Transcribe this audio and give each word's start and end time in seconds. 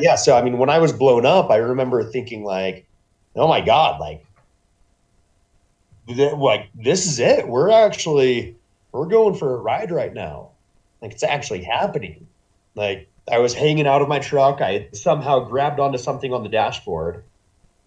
yeah, 0.00 0.16
so 0.16 0.36
I 0.36 0.42
mean, 0.42 0.58
when 0.58 0.70
I 0.70 0.78
was 0.78 0.92
blown 0.92 1.26
up, 1.26 1.50
I 1.50 1.56
remember 1.56 2.02
thinking 2.04 2.44
like, 2.44 2.86
"Oh 3.36 3.48
my 3.48 3.60
god, 3.60 4.00
like, 4.00 4.24
th- 6.08 6.34
like 6.34 6.70
this 6.74 7.06
is 7.06 7.18
it. 7.18 7.48
We're 7.48 7.70
actually 7.70 8.56
we're 8.92 9.06
going 9.06 9.34
for 9.34 9.54
a 9.54 9.58
ride 9.58 9.90
right 9.90 10.12
now. 10.12 10.50
Like 11.02 11.12
it's 11.12 11.22
actually 11.22 11.62
happening." 11.62 12.26
Like 12.74 13.08
I 13.30 13.38
was 13.38 13.54
hanging 13.54 13.86
out 13.86 14.02
of 14.02 14.08
my 14.08 14.18
truck. 14.18 14.60
I 14.60 14.88
somehow 14.92 15.40
grabbed 15.40 15.80
onto 15.80 15.98
something 15.98 16.32
on 16.32 16.42
the 16.42 16.48
dashboard. 16.48 17.22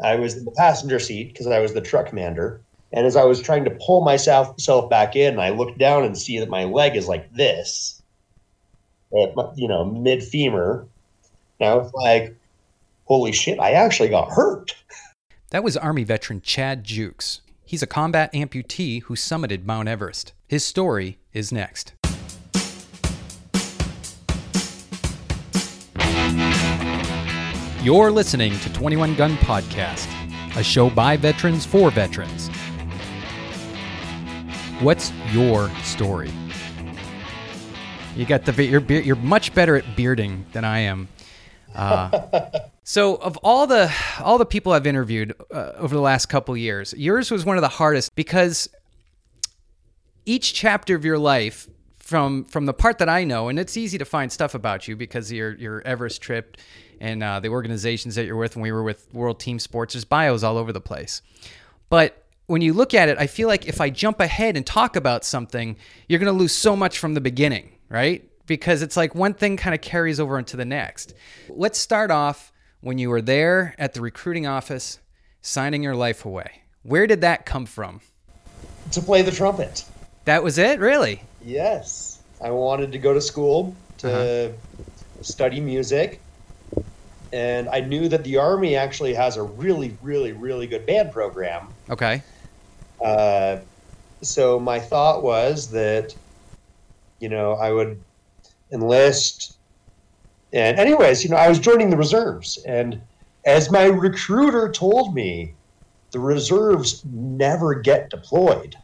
I 0.03 0.15
was 0.15 0.37
in 0.37 0.45
the 0.45 0.51
passenger 0.51 0.99
seat 0.99 1.29
because 1.29 1.47
I 1.47 1.59
was 1.59 1.73
the 1.73 1.81
truck 1.81 2.07
commander. 2.07 2.61
And 2.91 3.07
as 3.07 3.15
I 3.15 3.23
was 3.23 3.41
trying 3.41 3.65
to 3.65 3.77
pull 3.81 4.01
myself 4.01 4.59
self 4.59 4.89
back 4.89 5.15
in, 5.15 5.39
I 5.39 5.49
looked 5.49 5.79
down 5.79 6.03
and 6.03 6.17
see 6.17 6.39
that 6.39 6.49
my 6.49 6.65
leg 6.65 6.95
is 6.95 7.07
like 7.07 7.33
this, 7.33 8.01
at 9.17 9.33
you 9.55 9.67
know, 9.67 9.83
mid 9.83 10.23
femur. 10.23 10.87
I 11.61 11.73
was 11.75 11.91
like, 11.93 12.35
holy 13.05 13.31
shit, 13.31 13.59
I 13.59 13.71
actually 13.71 14.09
got 14.09 14.31
hurt. 14.31 14.75
That 15.51 15.63
was 15.63 15.77
Army 15.77 16.03
veteran 16.03 16.41
Chad 16.41 16.83
Jukes. 16.83 17.41
He's 17.63 17.83
a 17.83 17.87
combat 17.87 18.33
amputee 18.33 19.03
who 19.03 19.15
summited 19.15 19.65
Mount 19.65 19.87
Everest. 19.87 20.33
His 20.47 20.65
story 20.65 21.19
is 21.31 21.51
next. 21.51 21.93
You're 27.83 28.11
listening 28.11 28.57
to 28.59 28.73
21 28.73 29.15
Gun 29.15 29.35
Podcast, 29.37 30.07
a 30.57 30.63
show 30.63 30.89
by 30.89 31.17
veterans 31.17 31.65
for 31.65 31.91
veterans. 31.91 32.47
What's 34.79 35.11
your 35.31 35.69
story? 35.83 36.31
You 38.15 38.25
got 38.25 38.45
the 38.45 38.63
you're 38.63 38.81
you're 38.81 39.15
much 39.15 39.53
better 39.53 39.75
at 39.75 39.95
bearding 39.95 40.45
than 40.53 40.63
I 40.63 40.79
am. 40.79 41.07
Uh, 41.75 42.39
so 42.83 43.15
of 43.15 43.37
all 43.37 43.67
the 43.67 43.93
all 44.21 44.37
the 44.37 44.45
people 44.45 44.71
I've 44.71 44.87
interviewed 44.87 45.33
uh, 45.51 45.73
over 45.77 45.95
the 45.95 46.01
last 46.01 46.27
couple 46.27 46.55
years, 46.55 46.93
yours 46.93 47.31
was 47.31 47.45
one 47.45 47.57
of 47.57 47.61
the 47.61 47.69
hardest 47.69 48.15
because 48.15 48.69
each 50.25 50.53
chapter 50.53 50.95
of 50.95 51.03
your 51.05 51.17
life 51.17 51.67
from 51.97 52.43
from 52.43 52.65
the 52.65 52.73
part 52.73 52.97
that 52.99 53.09
I 53.09 53.23
know, 53.23 53.49
and 53.49 53.57
it's 53.57 53.77
easy 53.77 53.97
to 53.97 54.05
find 54.05 54.31
stuff 54.31 54.53
about 54.53 54.87
you 54.87 54.95
because 54.95 55.31
your 55.31 55.55
your 55.55 55.81
Everest 55.81 56.21
trip 56.21 56.57
and 56.99 57.23
uh, 57.23 57.39
the 57.39 57.49
organizations 57.49 58.15
that 58.15 58.25
you're 58.25 58.35
with. 58.35 58.55
When 58.55 58.63
we 58.63 58.71
were 58.71 58.83
with 58.83 59.07
World 59.13 59.39
Team 59.39 59.59
Sports, 59.59 59.93
there's 59.93 60.05
bios 60.05 60.43
all 60.43 60.57
over 60.57 60.71
the 60.71 60.81
place. 60.81 61.21
But 61.89 62.23
when 62.47 62.61
you 62.61 62.73
look 62.73 62.93
at 62.93 63.09
it, 63.09 63.17
I 63.17 63.27
feel 63.27 63.47
like 63.47 63.67
if 63.67 63.79
I 63.79 63.89
jump 63.89 64.19
ahead 64.19 64.57
and 64.57 64.65
talk 64.65 64.95
about 64.95 65.23
something, 65.23 65.77
you're 66.07 66.19
going 66.19 66.31
to 66.31 66.37
lose 66.37 66.53
so 66.53 66.75
much 66.75 66.99
from 66.99 67.13
the 67.13 67.21
beginning, 67.21 67.71
right? 67.89 68.29
Because 68.45 68.81
it's 68.81 68.97
like 68.97 69.15
one 69.15 69.33
thing 69.33 69.57
kind 69.57 69.73
of 69.73 69.81
carries 69.81 70.19
over 70.19 70.37
into 70.37 70.57
the 70.57 70.65
next. 70.65 71.13
Let's 71.49 71.79
start 71.79 72.11
off 72.11 72.51
when 72.81 72.97
you 72.97 73.09
were 73.09 73.21
there 73.21 73.73
at 73.77 73.93
the 73.93 74.01
recruiting 74.01 74.45
office, 74.45 74.99
signing 75.41 75.81
your 75.81 75.95
life 75.95 76.25
away. 76.25 76.63
Where 76.83 77.07
did 77.07 77.21
that 77.21 77.45
come 77.45 77.65
from? 77.65 78.01
To 78.91 79.01
play 79.01 79.21
the 79.21 79.31
trumpet. 79.31 79.85
That 80.25 80.43
was 80.43 80.57
it, 80.57 80.79
really? 80.79 81.21
Yes. 81.43 82.21
I 82.41 82.51
wanted 82.51 82.91
to 82.91 82.97
go 82.97 83.13
to 83.13 83.21
school 83.21 83.73
to 83.99 84.53
study 85.21 85.61
music. 85.61 86.19
And 87.31 87.69
I 87.69 87.79
knew 87.79 88.09
that 88.09 88.23
the 88.25 88.37
Army 88.37 88.75
actually 88.75 89.13
has 89.13 89.37
a 89.37 89.43
really, 89.43 89.97
really, 90.01 90.33
really 90.33 90.67
good 90.67 90.85
band 90.85 91.11
program. 91.11 91.69
Okay. 91.89 92.21
Uh, 93.03 93.57
so 94.21 94.59
my 94.59 94.79
thought 94.79 95.23
was 95.23 95.71
that, 95.71 96.13
you 97.19 97.29
know, 97.29 97.53
I 97.53 97.71
would 97.71 97.99
enlist. 98.73 99.57
And, 100.51 100.79
anyways, 100.79 101.23
you 101.23 101.29
know, 101.29 101.37
I 101.37 101.47
was 101.47 101.59
joining 101.59 101.89
the 101.89 101.97
reserves. 101.97 102.57
And 102.65 103.01
as 103.45 103.71
my 103.71 103.85
recruiter 103.85 104.71
told 104.71 105.13
me, 105.13 105.55
the 106.11 106.19
reserves 106.19 107.03
never 107.05 107.73
get 107.75 108.09
deployed. 108.09 108.75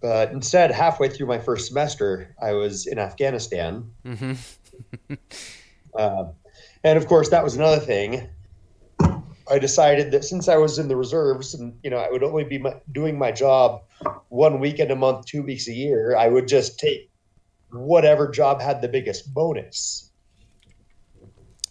But 0.00 0.30
instead, 0.30 0.70
halfway 0.70 1.08
through 1.08 1.26
my 1.26 1.38
first 1.38 1.66
semester, 1.66 2.34
I 2.40 2.52
was 2.52 2.86
in 2.86 2.98
Afghanistan. 2.98 3.90
hmm 4.04 4.32
Uh, 5.96 6.26
and 6.84 6.96
of 6.96 7.06
course, 7.06 7.30
that 7.30 7.42
was 7.42 7.56
another 7.56 7.80
thing. 7.80 8.28
I 9.50 9.58
decided 9.58 10.10
that 10.12 10.24
since 10.24 10.48
I 10.48 10.56
was 10.56 10.78
in 10.78 10.88
the 10.88 10.96
reserves 10.96 11.54
and 11.54 11.78
you 11.82 11.90
know 11.90 11.96
I 11.96 12.10
would 12.10 12.22
only 12.22 12.44
be 12.44 12.58
my, 12.58 12.74
doing 12.92 13.18
my 13.18 13.32
job 13.32 13.82
one 14.28 14.60
weekend 14.60 14.90
a 14.90 14.96
month, 14.96 15.26
two 15.26 15.42
weeks 15.42 15.68
a 15.68 15.72
year, 15.72 16.14
I 16.16 16.28
would 16.28 16.46
just 16.46 16.78
take 16.78 17.10
whatever 17.70 18.28
job 18.30 18.60
had 18.60 18.80
the 18.80 18.88
biggest 18.88 19.32
bonus. 19.34 20.10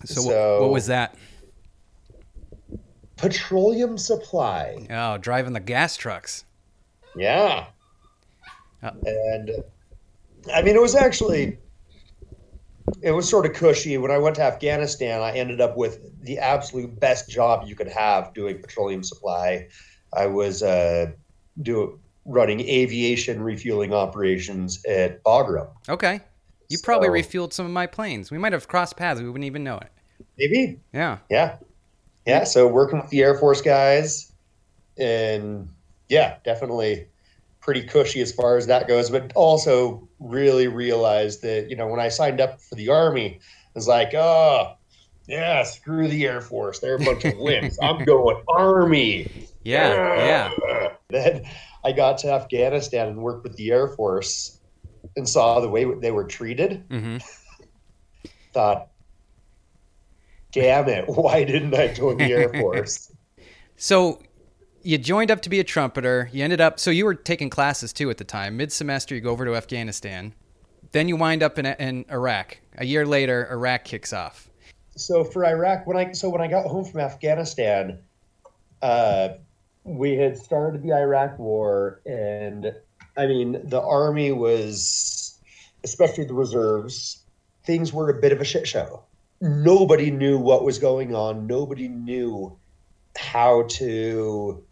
So, 0.05 0.21
So- 0.21 0.61
what 0.61 0.71
was 0.71 0.87
that? 0.87 1.15
Petroleum 3.15 3.97
supply, 3.97 4.85
Oh, 4.91 5.17
driving 5.17 5.53
the 5.53 5.59
gas 5.59 5.97
trucks. 5.97 6.45
yeah, 7.15 7.65
Oh. 8.83 8.91
and 9.05 9.51
I 10.53 10.61
mean 10.61 10.75
it 10.75 10.81
was 10.81 10.93
actually 10.93 11.57
it 13.01 13.11
was 13.11 13.27
sort 13.27 13.45
of 13.47 13.53
cushy. 13.53 13.97
When 13.97 14.11
I 14.11 14.17
went 14.19 14.35
to 14.37 14.43
Afghanistan, 14.43 15.21
I 15.21 15.31
ended 15.33 15.59
up 15.59 15.75
with 15.75 15.99
the 16.23 16.37
absolute 16.39 16.97
best 16.99 17.27
job 17.27 17.67
you 17.67 17.75
could 17.75 17.87
have 17.89 18.33
doing 18.35 18.61
petroleum 18.61 19.03
supply. 19.03 19.67
I 20.13 20.27
was 20.27 20.61
uh, 20.63 21.07
do 21.63 21.99
running 22.27 22.59
aviation 22.61 23.41
refueling 23.41 23.93
operations 23.93 24.83
at 24.85 25.23
Bagram. 25.23 25.69
Okay. 25.89 26.19
You 26.69 26.77
probably 26.83 27.07
So- 27.07 27.13
refueled 27.13 27.53
some 27.53 27.65
of 27.65 27.71
my 27.71 27.87
planes. 27.87 28.29
We 28.29 28.37
might 28.37 28.51
have 28.53 28.67
crossed 28.67 28.97
paths. 28.97 29.19
We 29.21 29.27
wouldn't 29.27 29.45
even 29.45 29.63
know 29.63 29.77
it. 29.77 29.89
Maybe, 30.37 30.79
Yeah. 30.93 31.17
yeah, 31.29 31.55
yeah. 32.25 32.43
So 32.43 32.67
working 32.67 32.99
with 32.99 33.09
the 33.09 33.21
Air 33.23 33.35
Force 33.35 33.61
guys, 33.61 34.31
and 34.97 35.69
yeah, 36.09 36.35
definitely 36.43 37.07
pretty 37.61 37.83
cushy 37.83 38.21
as 38.21 38.31
far 38.31 38.57
as 38.57 38.67
that 38.67 38.87
goes. 38.87 39.09
But 39.09 39.31
also 39.35 40.07
really 40.19 40.67
realized 40.67 41.41
that 41.43 41.69
you 41.69 41.75
know 41.75 41.87
when 41.87 41.99
I 41.99 42.09
signed 42.09 42.41
up 42.41 42.61
for 42.61 42.75
the 42.75 42.89
Army, 42.89 43.39
I 43.41 43.69
was 43.75 43.87
like, 43.87 44.13
oh. 44.13 44.73
Yeah, 45.29 45.63
screw 45.63 46.07
the 46.07 46.25
Air 46.25 46.39
Force. 46.39 46.79
They're 46.79 46.95
a 46.95 46.99
bunch 46.99 47.25
of 47.25 47.33
wimps. 47.33 47.75
I'm 47.83 48.05
going 48.05 48.41
Army. 48.47 49.29
Yeah. 49.63 50.51
Yeah. 50.55 50.89
Then 51.09 51.43
I 51.83 51.91
got 51.91 52.17
to 52.19 52.31
Afghanistan 52.31 53.07
and 53.07 53.17
worked 53.17 53.43
with 53.43 53.55
the 53.55 53.71
Air 53.71 53.87
Force 53.89 54.59
and 55.15 55.27
saw 55.27 55.59
the 55.59 55.69
way 55.69 55.85
they 56.01 56.11
were 56.11 56.25
treated. 56.25 56.83
hmm 56.89 57.17
Thought, 58.53 58.89
damn 60.51 60.89
it, 60.89 61.05
why 61.07 61.43
didn't 61.43 61.75
I 61.75 61.93
join 61.93 62.17
the 62.17 62.33
Air 62.33 62.49
Force? 62.59 63.11
So 63.75 64.21
you 64.81 64.97
joined 64.97 65.31
up 65.31 65.41
to 65.43 65.49
be 65.49 65.59
a 65.59 65.63
trumpeter. 65.63 66.29
You 66.31 66.43
ended 66.43 66.61
up, 66.61 66.79
so 66.79 66.91
you 66.91 67.05
were 67.05 67.15
taking 67.15 67.49
classes 67.49 67.93
too 67.93 68.09
at 68.09 68.17
the 68.17 68.23
time. 68.23 68.57
Mid 68.57 68.71
semester, 68.71 69.13
you 69.15 69.21
go 69.21 69.31
over 69.31 69.45
to 69.45 69.55
Afghanistan. 69.55 70.33
Then 70.93 71.07
you 71.09 71.17
wind 71.17 71.43
up 71.43 71.59
in, 71.59 71.65
in 71.65 72.05
Iraq. 72.09 72.59
A 72.77 72.85
year 72.85 73.05
later, 73.05 73.47
Iraq 73.51 73.83
kicks 73.83 74.13
off. 74.13 74.49
so 74.95 75.23
for 75.23 75.45
Iraq, 75.45 75.85
when 75.85 75.97
I 75.97 76.11
so 76.13 76.29
when 76.29 76.41
I 76.41 76.47
got 76.47 76.65
home 76.65 76.85
from 76.85 77.01
Afghanistan, 77.01 77.99
uh, 78.81 79.29
we 79.87 80.15
had 80.15 80.37
started 80.37 80.83
the 80.83 80.93
Iraq 80.93 81.39
War, 81.39 82.01
and 82.05 82.73
I 83.15 83.25
mean 83.25 83.61
the 83.63 83.81
army 83.81 84.31
was, 84.31 85.39
especially 85.83 86.25
the 86.25 86.33
reserves, 86.33 87.23
things 87.65 87.93
were 87.93 88.09
a 88.09 88.21
bit 88.21 88.31
of 88.31 88.41
a 88.41 88.45
shit 88.45 88.67
show. 88.67 89.03
Nobody 89.39 90.11
knew 90.11 90.37
what 90.37 90.63
was 90.63 90.77
going 90.79 91.15
on. 91.15 91.47
Nobody 91.47 91.87
knew 91.87 92.57
how 93.17 93.63
to 93.69 94.63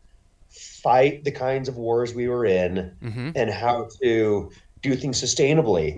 fight 0.50 1.24
the 1.24 1.32
kinds 1.32 1.68
of 1.68 1.78
wars 1.78 2.14
we 2.14 2.28
were 2.28 2.46
in 2.46 2.96
hmm 3.02 3.30
and 3.36 3.50
how 3.50 3.88
to 4.02 4.52
do 4.82 4.96
things 4.96 5.22
sustainably. 5.22 5.96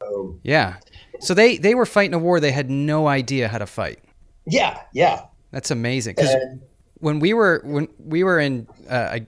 So, 0.00 0.38
Yeah. 0.42 0.76
So 1.20 1.34
they, 1.34 1.56
they 1.56 1.74
were 1.74 1.86
fighting 1.86 2.14
a 2.14 2.18
war 2.18 2.38
they 2.38 2.52
had 2.52 2.70
no 2.70 3.08
idea 3.08 3.48
how 3.48 3.58
to 3.58 3.66
fight. 3.66 3.98
yeah, 4.46 4.80
yeah. 4.92 5.24
That's 5.50 5.70
amazing. 5.70 6.14
And 6.18 6.60
when 7.00 7.20
we 7.20 7.32
were 7.34 7.60
when 7.64 7.88
we 7.98 8.24
were 8.24 8.38
in 8.40 8.66
uh, 8.90 8.94
I, 8.94 9.26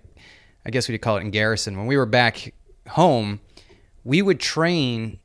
I 0.67 0.71
guess 0.71 0.89
we 0.89 0.95
could 0.95 1.03
call 1.03 1.17
it 1.17 1.21
in 1.23 1.31
garrison 1.31 1.77
when 1.77 1.87
we 1.87 1.97
were 1.97 2.07
back 2.07 2.53
home 2.89 3.41
we 4.05 4.23
would 4.23 4.41
train 4.41 5.19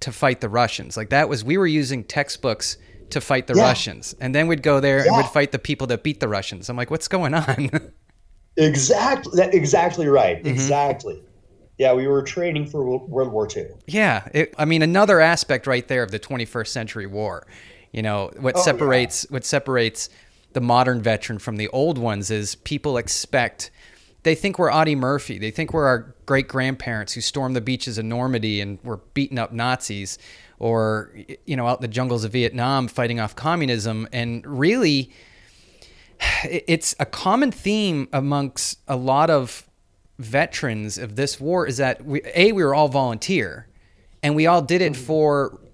to 0.00 0.12
fight 0.12 0.40
the 0.40 0.48
russians 0.48 0.96
like 0.96 1.10
that 1.10 1.28
was 1.28 1.44
we 1.44 1.58
were 1.58 1.66
using 1.66 2.04
textbooks 2.04 2.76
to 3.10 3.20
fight 3.20 3.46
the 3.46 3.54
Yeah. 3.54 3.64
russians 3.64 4.14
and 4.20 4.34
then 4.34 4.46
we'd 4.46 4.62
go 4.62 4.78
there 4.80 4.98
and 4.98 5.06
Yeah. 5.06 5.16
we'd 5.18 5.26
fight 5.26 5.52
the 5.52 5.58
people 5.58 5.86
that 5.88 6.02
beat 6.02 6.20
the 6.20 6.28
russians 6.28 6.68
i'm 6.68 6.76
like 6.76 6.90
what's 6.90 7.08
going 7.08 7.34
on 7.34 7.68
Exactly. 8.56 9.32
That, 9.36 9.54
exactly 9.54 10.06
right. 10.08 10.38
Mm-hmm. 10.38 10.48
Exactly. 10.48 11.22
Yeah, 11.78 11.94
we 11.94 12.06
were 12.08 12.20
training 12.22 12.66
for 12.66 12.82
World 12.84 13.32
War 13.32 13.48
II. 13.56 13.68
yeah 13.86 14.28
it, 14.34 14.54
i 14.58 14.64
mean 14.66 14.82
another 14.82 15.18
aspect 15.20 15.66
right 15.66 15.86
there 15.88 16.02
of 16.02 16.10
the 16.10 16.18
21st 16.18 16.66
century 16.66 17.06
war 17.06 17.46
you 17.92 18.02
know 18.02 18.30
what 18.38 18.54
Oh, 18.56 18.58
yeah. 18.58 18.64
separates 18.64 19.26
what 19.30 19.44
separates 19.46 20.10
the 20.52 20.60
modern 20.60 21.00
veteran 21.02 21.38
from 21.38 21.56
the 21.56 21.68
old 21.68 21.98
ones 21.98 22.30
is 22.30 22.54
people 22.56 22.96
expect 22.96 23.70
they 24.22 24.34
think 24.34 24.58
we're 24.58 24.70
Audie 24.70 24.96
Murphy. 24.96 25.38
They 25.38 25.50
think 25.50 25.72
we're 25.72 25.86
our 25.86 26.14
great 26.26 26.46
grandparents 26.46 27.14
who 27.14 27.22
stormed 27.22 27.56
the 27.56 27.62
beaches 27.62 27.96
of 27.96 28.04
Normandy 28.04 28.60
and 28.60 28.78
were 28.84 28.98
beating 29.14 29.38
up 29.38 29.50
Nazis. 29.52 30.18
or 30.58 31.10
you 31.46 31.56
know 31.56 31.66
out 31.66 31.78
in 31.78 31.82
the 31.82 31.88
jungles 31.88 32.22
of 32.22 32.32
Vietnam 32.32 32.86
fighting 32.86 33.18
off 33.18 33.34
communism 33.34 34.06
and 34.12 34.46
really 34.46 35.10
it's 36.44 36.94
a 37.00 37.06
common 37.06 37.50
theme 37.50 38.08
amongst 38.12 38.78
a 38.86 38.96
lot 38.96 39.30
of 39.30 39.66
veterans 40.18 40.98
of 40.98 41.16
this 41.16 41.40
war 41.40 41.66
is 41.66 41.78
that 41.78 42.04
we, 42.04 42.20
a 42.34 42.52
we 42.52 42.62
were 42.62 42.74
all 42.74 42.88
volunteer 42.88 43.66
and 44.22 44.36
we 44.36 44.46
all 44.46 44.60
did 44.60 44.82
it 44.82 44.94
for 44.94 45.54
uh, 45.54 45.66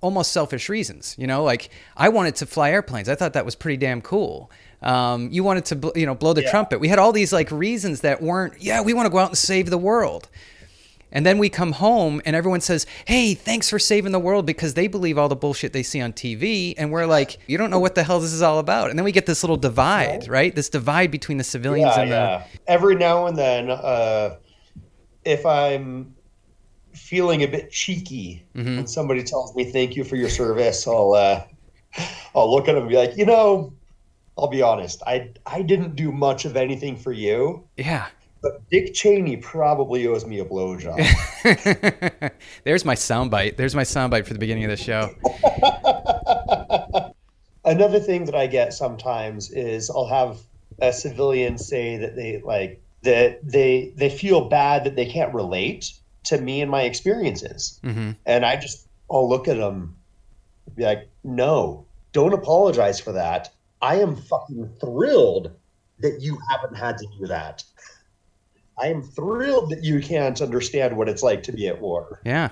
almost 0.00 0.32
selfish 0.32 0.68
reasons 0.68 1.14
you 1.18 1.26
know 1.26 1.42
like 1.44 1.70
i 1.96 2.08
wanted 2.08 2.34
to 2.36 2.46
fly 2.46 2.70
airplanes 2.70 3.08
i 3.08 3.14
thought 3.14 3.32
that 3.32 3.44
was 3.44 3.54
pretty 3.54 3.76
damn 3.76 4.00
cool 4.00 4.50
um, 4.82 5.30
you 5.32 5.42
wanted 5.42 5.64
to 5.64 5.76
bl- 5.76 5.88
you 5.96 6.04
know 6.06 6.14
blow 6.14 6.32
the 6.34 6.42
Yeah. 6.42 6.50
trumpet 6.50 6.80
we 6.80 6.88
had 6.88 6.98
all 6.98 7.12
these 7.12 7.32
like 7.32 7.50
reasons 7.50 8.02
that 8.02 8.20
weren't 8.22 8.60
yeah 8.62 8.80
we 8.82 8.92
want 8.94 9.06
to 9.06 9.10
go 9.10 9.18
out 9.18 9.28
and 9.30 9.38
save 9.38 9.70
the 9.70 9.78
world 9.78 10.28
and 11.12 11.24
then 11.24 11.38
we 11.38 11.48
come 11.48 11.72
home 11.72 12.20
and 12.26 12.34
everyone 12.34 12.60
says, 12.60 12.84
Hey, 13.06 13.32
thanks 13.34 13.70
for 13.70 13.78
saving 13.78 14.10
the 14.10 14.18
world 14.18 14.44
because 14.44 14.74
they 14.74 14.88
believe 14.88 15.16
all 15.16 15.28
the 15.28 15.36
bullshit 15.36 15.72
they 15.72 15.84
see 15.84 16.00
on 16.00 16.12
TV. 16.12 16.74
And 16.76 16.90
we're 16.90 17.06
like, 17.06 17.38
You 17.46 17.56
don't 17.56 17.70
know 17.70 17.78
what 17.78 17.94
the 17.94 18.02
hell 18.02 18.18
this 18.18 18.32
is 18.32 18.42
all 18.42 18.58
about. 18.58 18.90
And 18.90 18.98
then 18.98 19.04
we 19.04 19.12
get 19.12 19.24
this 19.24 19.42
little 19.44 19.56
divide, 19.56 20.26
right? 20.28 20.52
This 20.54 20.68
divide 20.68 21.12
between 21.12 21.38
the 21.38 21.44
civilians 21.44 21.92
Yeah, 21.96 22.00
and 22.02 22.10
yeah. 22.10 22.44
Every 22.66 22.96
now 22.96 23.26
and 23.28 23.38
then, 23.38 23.70
uh, 23.70 24.36
if 25.24 25.46
I'm 25.46 26.15
feeling 26.96 27.42
a 27.42 27.46
bit 27.46 27.70
cheeky 27.70 28.44
Mm-hmm. 28.56 28.76
when 28.76 28.86
somebody 28.86 29.22
tells 29.22 29.54
me 29.54 29.64
thank 29.70 29.94
you 29.96 30.04
for 30.04 30.16
your 30.16 30.28
service, 30.30 30.86
I'll 30.86 31.12
uh, 31.12 31.42
I'll 32.34 32.50
look 32.50 32.68
at 32.68 32.72
them 32.74 32.82
and 32.82 32.88
be 32.90 32.96
like, 32.96 33.16
you 33.16 33.26
know, 33.26 33.72
I'll 34.38 34.48
be 34.48 34.62
honest, 34.62 35.02
I 35.06 35.30
I 35.46 35.62
didn't 35.62 35.94
do 35.96 36.10
much 36.12 36.44
of 36.44 36.56
anything 36.56 36.96
for 36.96 37.12
you. 37.12 37.64
Yeah. 37.76 38.06
but 38.42 38.68
Dick 38.70 38.94
Cheney 38.94 39.36
probably 39.38 40.06
owes 40.06 40.24
me 40.26 40.40
a 40.40 40.44
blowjob. 40.44 40.96
There's 42.64 42.84
my 42.84 42.94
soundbite. 42.94 43.56
There's 43.56 43.74
my 43.74 43.82
soundbite 43.84 44.26
for 44.26 44.32
the 44.34 44.38
beginning 44.38 44.64
of 44.64 44.70
the 44.70 44.76
show. 44.76 45.10
Another 47.64 47.98
thing 47.98 48.24
that 48.26 48.34
I 48.34 48.46
get 48.46 48.72
sometimes 48.72 49.50
is 49.50 49.90
I'll 49.90 50.06
have 50.06 50.38
a 50.80 50.92
civilian 50.92 51.58
say 51.58 51.96
that 51.96 52.14
they 52.14 52.40
like 52.44 52.80
that 53.02 53.40
they 53.42 53.92
they 53.96 54.08
feel 54.10 54.48
bad 54.48 54.84
that 54.84 54.94
they 54.94 55.06
can't 55.06 55.34
relate 55.34 55.92
to 56.26 56.40
me 56.40 56.60
and 56.60 56.70
my 56.70 56.82
experiences. 56.82 57.80
hmm 57.82 58.12
And 58.24 58.44
I 58.44 58.56
just, 58.56 58.88
I'll 59.10 59.28
look 59.28 59.48
at 59.48 59.56
them, 59.56 59.96
be 60.74 60.84
like, 60.84 61.08
no, 61.24 61.86
don't 62.12 62.32
apologize 62.32 63.00
for 63.00 63.12
that. 63.12 63.52
I 63.82 63.96
am 64.00 64.16
fucking 64.16 64.70
thrilled 64.80 65.52
that 66.00 66.20
you 66.20 66.38
haven't 66.50 66.76
had 66.76 66.98
to 66.98 67.06
do 67.18 67.26
that. 67.26 67.62
I 68.78 68.88
am 68.88 69.02
thrilled 69.02 69.70
that 69.70 69.84
you 69.84 70.00
can't 70.00 70.40
understand 70.42 70.96
what 70.96 71.08
it's 71.08 71.22
like 71.22 71.42
to 71.44 71.52
be 71.52 71.68
at 71.68 71.80
war. 71.80 72.20
Yeah. 72.24 72.50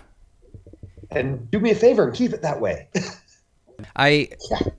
And 1.11 1.51
do 1.51 1.61
me 1.61 1.71
a 1.71 1.75
favor 1.75 2.05
and 2.05 2.15
keep 2.15 2.33
it 2.33 2.43
that 2.43 2.61
way. 2.61 2.89
I, 3.97 4.29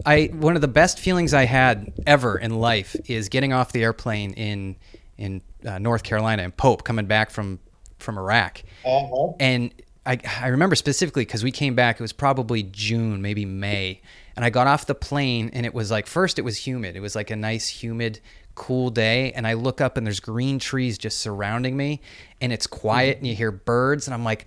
I, 0.05 0.25
one 0.33 0.55
of 0.55 0.61
the 0.61 0.67
best 0.67 0.99
feelings 0.99 1.33
I 1.33 1.45
had 1.45 1.93
ever 2.07 2.37
in 2.37 2.59
life 2.59 2.95
is 3.07 3.29
getting 3.29 3.53
off 3.53 3.71
the 3.71 3.83
airplane 3.83 4.33
in, 4.33 4.77
in 5.17 5.41
uh, 5.65 5.77
North 5.77 6.03
Carolina 6.03 6.43
and 6.43 6.55
Pope, 6.55 6.83
coming 6.83 7.05
back 7.05 7.29
from, 7.29 7.59
from 8.05 8.17
Iraq. 8.17 8.63
Uh-huh. 8.85 9.33
and 9.39 9.73
I, 10.05 10.19
I 10.39 10.47
remember 10.49 10.75
specifically 10.75 11.25
because 11.25 11.43
we 11.43 11.51
came 11.51 11.73
back 11.73 11.99
it 11.99 12.03
was 12.03 12.13
probably 12.13 12.61
june 12.61 13.23
maybe 13.23 13.43
may 13.43 14.01
and 14.35 14.45
i 14.45 14.51
got 14.51 14.67
off 14.67 14.85
the 14.85 14.93
plane 14.93 15.49
and 15.51 15.65
it 15.65 15.73
was 15.73 15.89
like 15.89 16.05
first 16.05 16.37
it 16.37 16.43
was 16.43 16.67
humid. 16.67 16.95
It 16.95 16.99
was 16.99 17.15
like 17.15 17.31
a 17.31 17.35
nice 17.35 17.67
humid 17.67 18.19
cool 18.53 18.89
day 18.91 19.31
and 19.33 19.47
i 19.47 19.53
look 19.53 19.81
up 19.81 19.97
and 19.97 20.05
there's 20.05 20.19
green 20.19 20.59
trees 20.59 20.97
just 20.97 21.17
surrounding 21.19 21.75
me 21.75 22.01
and 22.39 22.53
it's 22.53 22.67
quiet 22.67 23.17
and 23.17 23.27
you 23.27 23.35
hear 23.35 23.51
birds 23.51 24.07
and 24.07 24.13
i'm 24.13 24.23
like 24.23 24.45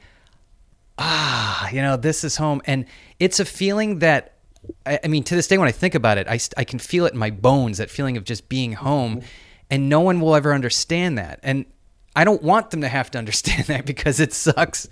ah 0.97 1.69
you 1.71 1.83
know 1.83 1.97
this 1.97 2.25
is 2.25 2.37
home. 2.37 2.63
And 2.65 2.87
it's 3.21 3.41
a 3.41 3.45
feeling 3.45 3.99
that 3.99 4.35
I, 4.87 5.01
I 5.05 5.09
mean 5.09 5.25
to 5.25 5.35
this 5.35 5.49
day 5.49 5.59
when 5.59 5.69
i 5.69 5.73
think 5.73 5.95
about 5.95 6.17
it 6.19 6.27
I, 6.29 6.39
I 6.57 6.65
can 6.65 6.79
feel 6.79 7.05
it 7.05 7.13
in 7.13 7.19
my 7.19 7.31
bones 7.31 7.79
that 7.79 7.91
feeling 7.91 8.17
of 8.17 8.25
just 8.25 8.49
being 8.49 8.75
home 8.75 9.23
and 9.71 9.89
no 9.89 10.01
one 10.01 10.21
will 10.21 10.35
ever 10.35 10.55
understand 10.55 11.19
that. 11.19 11.41
And 11.43 11.67
i 12.21 12.25
don't 12.25 12.43
want 12.43 12.71
them 12.71 12.81
to 12.83 12.89
have 12.89 13.11
to 13.11 13.19
understand 13.19 13.65
that 13.73 13.87
because 13.87 14.21
it 14.21 14.33
sucks 14.33 14.89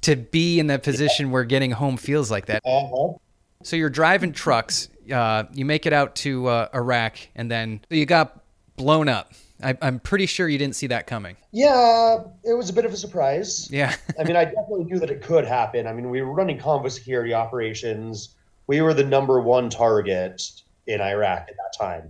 to 0.00 0.16
be 0.16 0.58
in 0.58 0.66
that 0.68 0.82
position 0.82 1.30
where 1.30 1.44
getting 1.44 1.70
home 1.70 1.96
feels 1.96 2.30
like 2.30 2.46
that 2.46 2.62
Uh-huh. 2.64 3.18
so 3.62 3.76
you're 3.76 3.90
driving 4.02 4.32
trucks 4.32 4.88
uh, 5.12 5.44
you 5.52 5.64
make 5.64 5.86
it 5.86 5.92
out 5.92 6.14
to 6.16 6.46
uh, 6.46 6.68
iraq 6.74 7.14
and 7.34 7.50
then 7.50 7.80
you 7.90 8.06
got 8.06 8.42
blown 8.76 9.08
up 9.08 9.32
I, 9.62 9.76
i'm 9.82 9.98
pretty 10.00 10.26
sure 10.26 10.48
you 10.48 10.56
didn't 10.58 10.76
see 10.76 10.86
that 10.88 11.06
coming 11.06 11.36
Yeah, 11.52 12.22
it 12.44 12.54
was 12.54 12.70
a 12.70 12.72
bit 12.72 12.84
of 12.86 12.92
a 12.92 12.96
surprise. 12.96 13.68
yeah 13.70 13.94
I 14.18 14.24
mean, 14.24 14.36
I 14.36 14.44
definitely 14.46 14.84
knew 14.84 14.98
that 15.00 15.10
it 15.10 15.20
could 15.22 15.44
happen. 15.44 15.86
I 15.86 15.92
mean, 15.92 16.08
we 16.10 16.22
were 16.22 16.32
running 16.32 16.58
convoy 16.58 16.88
security 16.88 17.34
operations. 17.34 18.36
We 18.68 18.80
were 18.82 18.94
the 18.94 19.04
number 19.16 19.40
one 19.40 19.68
target 19.68 20.40
in 20.86 21.00
Iraq 21.02 21.42
at 21.50 21.56
that 21.56 21.72
time, 21.78 22.04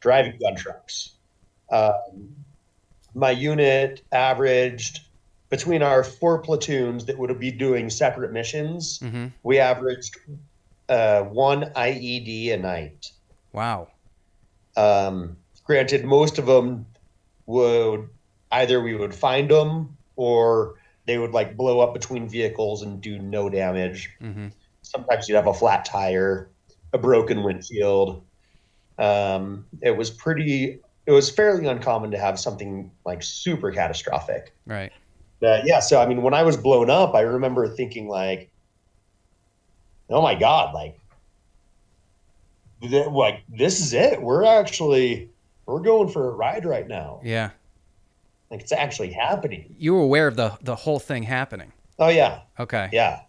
driving 0.00 0.38
gun 0.40 0.56
trucks. 0.56 1.10
Um, 1.70 2.34
my 3.18 3.30
unit 3.30 4.02
averaged 4.12 5.00
between 5.50 5.82
our 5.82 6.04
four 6.04 6.38
platoons 6.38 7.06
that 7.06 7.18
would 7.18 7.38
be 7.40 7.50
doing 7.50 7.90
separate 7.90 8.32
missions. 8.32 8.98
hmm 9.00 9.26
We 9.42 9.58
averaged 9.58 10.16
uh, 10.88 11.22
one 11.24 11.64
IED 11.74 12.52
a 12.54 12.58
night. 12.58 13.10
wow 13.52 13.88
Um, 14.76 15.36
granted, 15.64 16.04
most 16.04 16.38
of 16.38 16.46
them 16.46 16.86
would 17.46 18.08
either 18.52 18.80
we 18.80 18.94
would 18.94 19.14
find 19.14 19.50
them 19.50 19.96
or 20.16 20.74
they 21.06 21.18
would 21.18 21.32
like 21.32 21.56
blow 21.56 21.80
up 21.80 21.92
between 21.94 22.28
vehicles 22.28 22.82
and 22.82 23.00
do 23.00 23.18
no 23.18 23.48
damage. 23.48 24.10
hmm 24.20 24.48
Sometimes 24.82 25.28
you'd 25.28 25.36
have 25.36 25.46
a 25.46 25.52
flat 25.54 25.84
tire, 25.84 26.48
a 26.94 26.98
broken 26.98 27.42
windshield. 27.42 28.22
Um, 28.98 29.66
it 29.82 29.96
was 29.96 30.10
pretty. 30.10 30.80
It 31.08 31.12
was 31.12 31.30
fairly 31.30 31.66
uncommon 31.66 32.10
to 32.10 32.18
have 32.18 32.38
something 32.38 32.90
like 33.06 33.22
super 33.22 33.72
catastrophic. 33.72 34.54
right 34.66 34.92
Uh, 35.42 35.62
yeah, 35.64 35.80
so 35.80 36.02
I 36.02 36.06
mean, 36.06 36.20
when 36.20 36.34
I 36.34 36.42
was 36.42 36.58
blown 36.58 36.90
up, 36.90 37.14
I 37.14 37.22
remember 37.22 37.66
thinking 37.66 38.08
like, 38.08 38.50
"Oh 40.10 40.20
my 40.20 40.34
god!" 40.34 40.74
Like, 40.74 41.00
th- 42.82 43.06
like 43.06 43.42
this 43.48 43.80
is 43.80 43.94
it. 43.94 44.20
We're 44.20 44.44
actually 44.44 45.30
we're 45.64 45.80
going 45.80 46.08
for 46.10 46.28
a 46.28 46.32
ride 46.32 46.66
right 46.66 46.86
now. 46.86 47.20
yeah 47.24 47.52
Like, 48.50 48.60
it's 48.60 48.72
actually 48.72 49.12
happening. 49.12 49.74
you 49.78 49.94
were 49.94 50.02
aware 50.02 50.26
of 50.26 50.36
the 50.36 50.58
the 50.60 50.76
whole 50.76 50.98
thing 50.98 51.22
happening 51.22 51.72
Oh 51.98 52.08
yeah, 52.08 52.42
okay 52.60 52.90
yeah, 52.92 53.20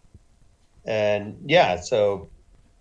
and 0.85 1.37
yeah. 1.45 1.79
So, 1.79 2.29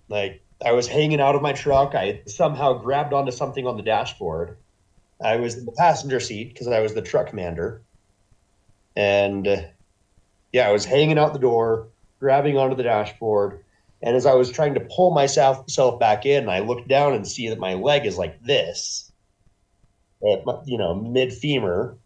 like, 0.08 0.42
I 0.64 0.72
was 0.72 0.88
hanging 0.88 1.20
out 1.20 1.36
of 1.36 1.42
my 1.42 1.52
truck. 1.52 1.94
I 1.94 2.22
somehow 2.26 2.72
grabbed 2.74 3.12
onto 3.12 3.30
something 3.30 3.64
on 3.64 3.76
the 3.76 3.84
dashboard. 3.84 4.56
I 5.22 5.36
was 5.36 5.56
in 5.56 5.66
the 5.66 5.72
passenger 5.72 6.20
seat 6.20 6.52
because 6.52 6.68
I 6.68 6.80
was 6.80 6.94
the 6.94 7.02
truck 7.02 7.28
commander, 7.28 7.82
and 8.96 9.46
uh, 9.46 9.62
yeah, 10.52 10.68
I 10.68 10.72
was 10.72 10.84
hanging 10.84 11.18
out 11.18 11.32
the 11.32 11.38
door, 11.38 11.88
grabbing 12.20 12.56
onto 12.56 12.76
the 12.76 12.82
dashboard. 12.82 13.64
And 14.00 14.14
as 14.16 14.26
I 14.26 14.34
was 14.34 14.50
trying 14.50 14.74
to 14.74 14.88
pull 14.94 15.10
myself 15.10 15.68
self 15.68 15.98
back 15.98 16.24
in, 16.24 16.48
I 16.48 16.60
looked 16.60 16.86
down 16.86 17.14
and 17.14 17.26
see 17.26 17.48
that 17.48 17.58
my 17.58 17.74
leg 17.74 18.06
is 18.06 18.16
like 18.16 18.40
this, 18.42 19.10
at 20.22 20.44
you 20.66 20.78
know, 20.78 20.94
mid 20.94 21.32
femur. 21.32 21.96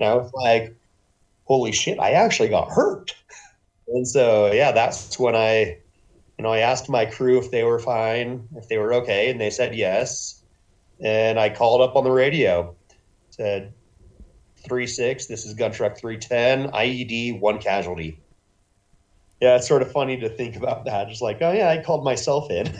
And 0.00 0.08
I 0.08 0.14
was 0.14 0.32
like, 0.32 0.74
"Holy 1.44 1.72
shit! 1.72 1.98
I 1.98 2.12
actually 2.12 2.48
got 2.48 2.70
hurt." 2.70 3.14
And 3.90 4.06
so, 4.06 4.52
yeah, 4.52 4.72
that's 4.72 5.18
when 5.18 5.34
I, 5.34 5.78
you 6.36 6.42
know, 6.42 6.52
I 6.52 6.58
asked 6.58 6.90
my 6.90 7.06
crew 7.06 7.38
if 7.38 7.50
they 7.50 7.64
were 7.64 7.78
fine, 7.78 8.46
if 8.56 8.68
they 8.68 8.76
were 8.76 8.92
okay, 8.92 9.30
and 9.30 9.40
they 9.40 9.48
said 9.48 9.74
yes. 9.74 10.37
And 11.00 11.38
I 11.38 11.48
called 11.50 11.80
up 11.80 11.94
on 11.96 12.04
the 12.04 12.10
radio, 12.10 12.74
said, 13.30 13.72
three 14.66 14.86
six. 14.86 15.26
This 15.26 15.46
is 15.46 15.54
gun 15.54 15.70
truck 15.72 15.96
three 15.96 16.18
ten. 16.18 16.70
IED 16.72 17.40
one 17.40 17.58
casualty. 17.58 18.20
Yeah, 19.40 19.56
it's 19.56 19.68
sort 19.68 19.82
of 19.82 19.92
funny 19.92 20.16
to 20.18 20.28
think 20.28 20.56
about 20.56 20.84
that. 20.86 21.08
Just 21.08 21.22
like, 21.22 21.38
oh 21.40 21.52
yeah, 21.52 21.68
I 21.70 21.82
called 21.82 22.04
myself 22.04 22.50
in. 22.50 22.72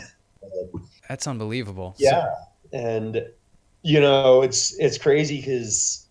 that's 1.07 1.25
unbelievable 1.27 1.95
So- 1.97 2.05
Yeah, 2.05 2.33
and 2.73 3.25
you 3.81 4.01
know, 4.01 4.41
it's 4.41 4.77
it's 4.77 4.97
crazy 4.97 5.37
because 5.37 6.05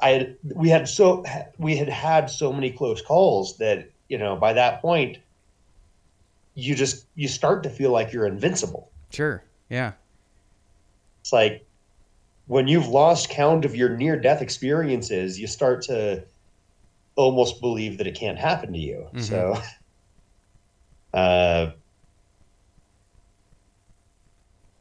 I 0.00 0.10
had, 0.10 0.36
we 0.54 0.68
had 0.68 0.88
so 0.88 1.24
we 1.58 1.76
had 1.76 1.88
had 1.88 2.30
so 2.30 2.52
many 2.52 2.70
close 2.70 3.02
calls 3.02 3.56
that 3.58 3.90
you 4.08 4.18
know 4.18 4.36
by 4.36 4.52
that 4.52 4.80
point 4.80 5.18
you 6.54 6.74
just 6.74 7.06
you 7.16 7.26
start 7.28 7.62
to 7.64 7.70
feel 7.70 7.90
like 7.90 8.12
you're 8.12 8.26
invincible. 8.26 8.90
sure 9.10 9.42
yeah 9.68 9.92
It's 11.22 11.32
like 11.32 11.64
when 12.46 12.66
you've 12.66 12.88
lost 12.88 13.30
count 13.30 13.64
of 13.64 13.76
your 13.76 13.90
near 13.90 14.18
death 14.18 14.42
experiences, 14.42 15.38
you 15.38 15.46
start 15.46 15.82
to 15.82 16.24
almost 17.14 17.60
believe 17.60 17.98
that 17.98 18.06
it 18.08 18.16
can't 18.16 18.38
happen 18.38 18.72
to 18.72 18.78
you. 18.78 19.06
Mhm. 19.14 19.22
So, 19.22 19.56
uh, 21.14 21.70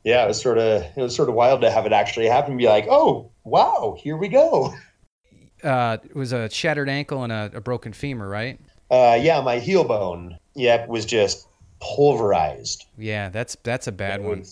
yeah, 0.03 0.23
it 0.25 0.27
was 0.27 0.41
sort 0.41 0.57
of 0.57 0.81
it 0.81 1.01
was 1.01 1.15
sort 1.15 1.29
of 1.29 1.35
wild 1.35 1.61
to 1.61 1.69
have 1.69 1.85
it 1.85 1.93
actually 1.93 2.25
happen. 2.25 2.57
Be 2.57 2.65
like, 2.65 2.87
oh 2.89 3.29
wow, 3.43 3.95
here 3.99 4.17
we 4.17 4.27
go. 4.27 4.73
uh, 5.63 5.97
it 6.03 6.15
was 6.15 6.33
a 6.33 6.49
shattered 6.49 6.89
ankle 6.89 7.23
and 7.23 7.31
a, 7.31 7.51
a 7.53 7.61
broken 7.61 7.93
femur, 7.93 8.27
right? 8.27 8.59
Uh, 8.89 9.17
yeah, 9.21 9.39
my 9.41 9.59
heel 9.59 9.83
bone. 9.83 10.37
yep, 10.55 10.87
was 10.87 11.05
just 11.05 11.47
pulverized. 11.79 12.85
Yeah, 12.97 13.29
that's 13.29 13.55
that's 13.63 13.85
a 13.85 13.91
bad 13.91 14.23
one. 14.23 14.43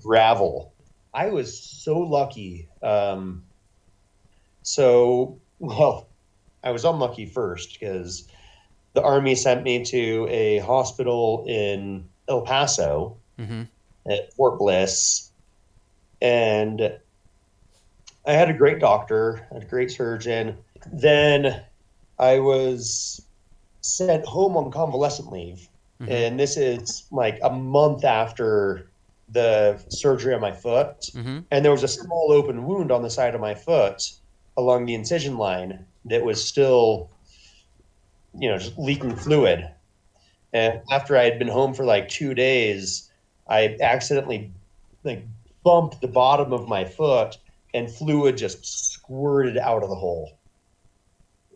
Gravel. 0.00 0.73
I 1.14 1.30
was 1.30 1.58
so 1.58 1.98
lucky. 1.98 2.68
Um, 2.82 3.44
so, 4.62 5.40
well, 5.58 6.08
I 6.62 6.70
was 6.70 6.84
unlucky 6.84 7.26
first 7.26 7.78
because 7.78 8.28
the 8.94 9.02
army 9.02 9.34
sent 9.34 9.62
me 9.64 9.84
to 9.86 10.26
a 10.30 10.58
hospital 10.58 11.44
in 11.48 12.08
El 12.28 12.42
Paso 12.42 13.18
hmm 13.38 13.62
at 14.08 14.32
Fort 14.34 14.58
Bliss, 14.58 15.30
and 16.20 16.98
I 18.26 18.32
had 18.32 18.50
a 18.50 18.54
great 18.54 18.80
doctor, 18.80 19.46
a 19.50 19.64
great 19.64 19.90
surgeon. 19.90 20.58
Then 20.92 21.64
I 22.18 22.38
was 22.40 23.20
sent 23.82 24.26
home 24.26 24.56
on 24.56 24.70
convalescent 24.70 25.32
leave, 25.32 25.68
Mhm. 26.00 26.10
and 26.10 26.40
this 26.40 26.56
is 26.56 27.06
like 27.10 27.38
a 27.42 27.50
month 27.50 28.04
after 28.04 28.93
the 29.34 29.78
surgery 29.88 30.32
on 30.32 30.40
my 30.40 30.52
foot, 30.52 31.10
hmm 31.12 31.40
and 31.50 31.64
there 31.64 31.72
was 31.72 31.82
a 31.82 31.88
small 31.88 32.32
open 32.32 32.64
wound 32.66 32.90
on 32.90 33.02
the 33.02 33.10
side 33.10 33.34
of 33.34 33.40
my 33.40 33.54
foot 33.54 34.10
along 34.56 34.86
the 34.86 34.94
incision 34.94 35.36
line 35.36 35.84
that 36.06 36.24
was 36.24 36.42
still, 36.42 37.10
you 38.38 38.48
know, 38.48 38.56
just 38.56 38.78
leaking 38.78 39.14
fluid. 39.16 39.68
And 40.52 40.80
after 40.90 41.16
I 41.16 41.24
had 41.24 41.38
been 41.38 41.48
home 41.48 41.74
for 41.74 41.84
like 41.84 42.08
two 42.08 42.32
days, 42.34 43.10
I 43.48 43.76
accidentally 43.80 44.52
like 45.02 45.24
bumped 45.64 46.00
the 46.00 46.08
bottom 46.08 46.52
of 46.52 46.68
my 46.68 46.84
foot, 46.84 47.36
and 47.74 47.90
fluid 47.90 48.36
just 48.36 48.64
squirted 48.92 49.58
out 49.58 49.82
of 49.82 49.88
the 49.88 49.96
hole, 49.96 50.38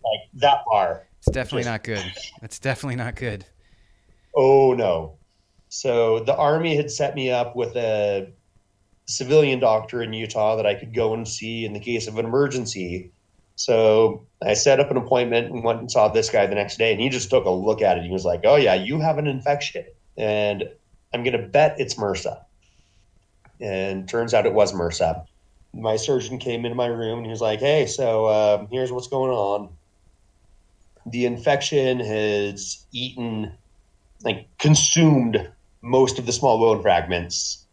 like 0.03 0.21
that 0.35 0.65
far. 0.69 1.07
It's 1.19 1.31
definitely 1.31 1.63
Just- 1.63 1.71
not 1.73 1.85
good. 1.85 2.05
That's 2.41 2.59
definitely 2.59 2.97
not 2.97 3.15
good. 3.15 3.45
Oh 4.35 4.73
no. 4.75 5.18
So 5.69 6.21
the 6.21 6.37
army 6.37 6.77
had 6.77 6.91
set 6.91 7.15
me 7.15 7.31
up 7.31 7.55
with 7.55 7.77
a 7.77 8.33
civilian 9.07 9.59
doctor 9.59 10.03
in 10.03 10.13
Utah 10.13 10.57
that 10.57 10.67
I 10.67 10.75
could 10.75 10.95
go 10.95 11.15
and 11.15 11.27
see 11.27 11.65
in 11.65 11.73
the 11.73 11.81
case 11.81 12.07
of 12.07 12.19
an 12.19 12.25
emergency. 12.25 13.11
So 13.57 14.27
I 14.43 14.55
set 14.55 14.81
up 14.81 14.91
an 14.91 14.97
appointment 14.97 15.51
and 15.51 15.65
went 15.65 15.81
and 15.81 15.91
saw 15.91 16.09
this 16.09 16.31
guy 16.31 16.47
the 16.47 16.55
next 16.55 16.79
day 16.79 16.93
and 16.93 17.01
he 17.01 17.09
just 17.09 17.31
took 17.31 17.45
a 17.45 17.51
look 17.51 17.83
at 17.83 17.99
it. 17.99 18.05
He 18.05 18.11
was 18.11 18.25
like, 18.25 18.43
"Oh 18.45 18.57
yeah, 18.57 18.75
you 18.75 19.01
have 19.01 19.19
an 19.19 19.27
infection." 19.27 19.85
And 20.17 20.69
I'm 21.13 21.23
going 21.23 21.41
to 21.41 21.47
bet 21.47 21.77
it's 21.79 21.95
MRSA. 21.95 22.41
And 23.61 24.09
turns 24.09 24.35
out 24.35 24.47
it 24.47 24.55
was 24.55 24.73
MRSA. 24.73 25.25
My 25.75 25.97
surgeon 25.97 26.39
came 26.39 26.65
into 26.65 26.77
my 26.77 26.87
room 26.87 27.19
and 27.19 27.27
he 27.27 27.31
was 27.31 27.41
like, 27.41 27.61
"Hey, 27.61 27.87
so 27.87 28.29
um, 28.29 28.69
here's 28.71 28.93
what's 28.93 29.09
going 29.09 29.33
on. 29.33 29.71
The 31.07 31.27
infection 31.27 32.01
has 32.01 32.85
eaten 32.93 33.53
like 34.23 34.47
consumed 34.59 35.51
most 35.83 36.19
of 36.19 36.27
the 36.27 36.33
small 36.33 36.59
bone 36.59 36.83
fragments. 36.83 37.67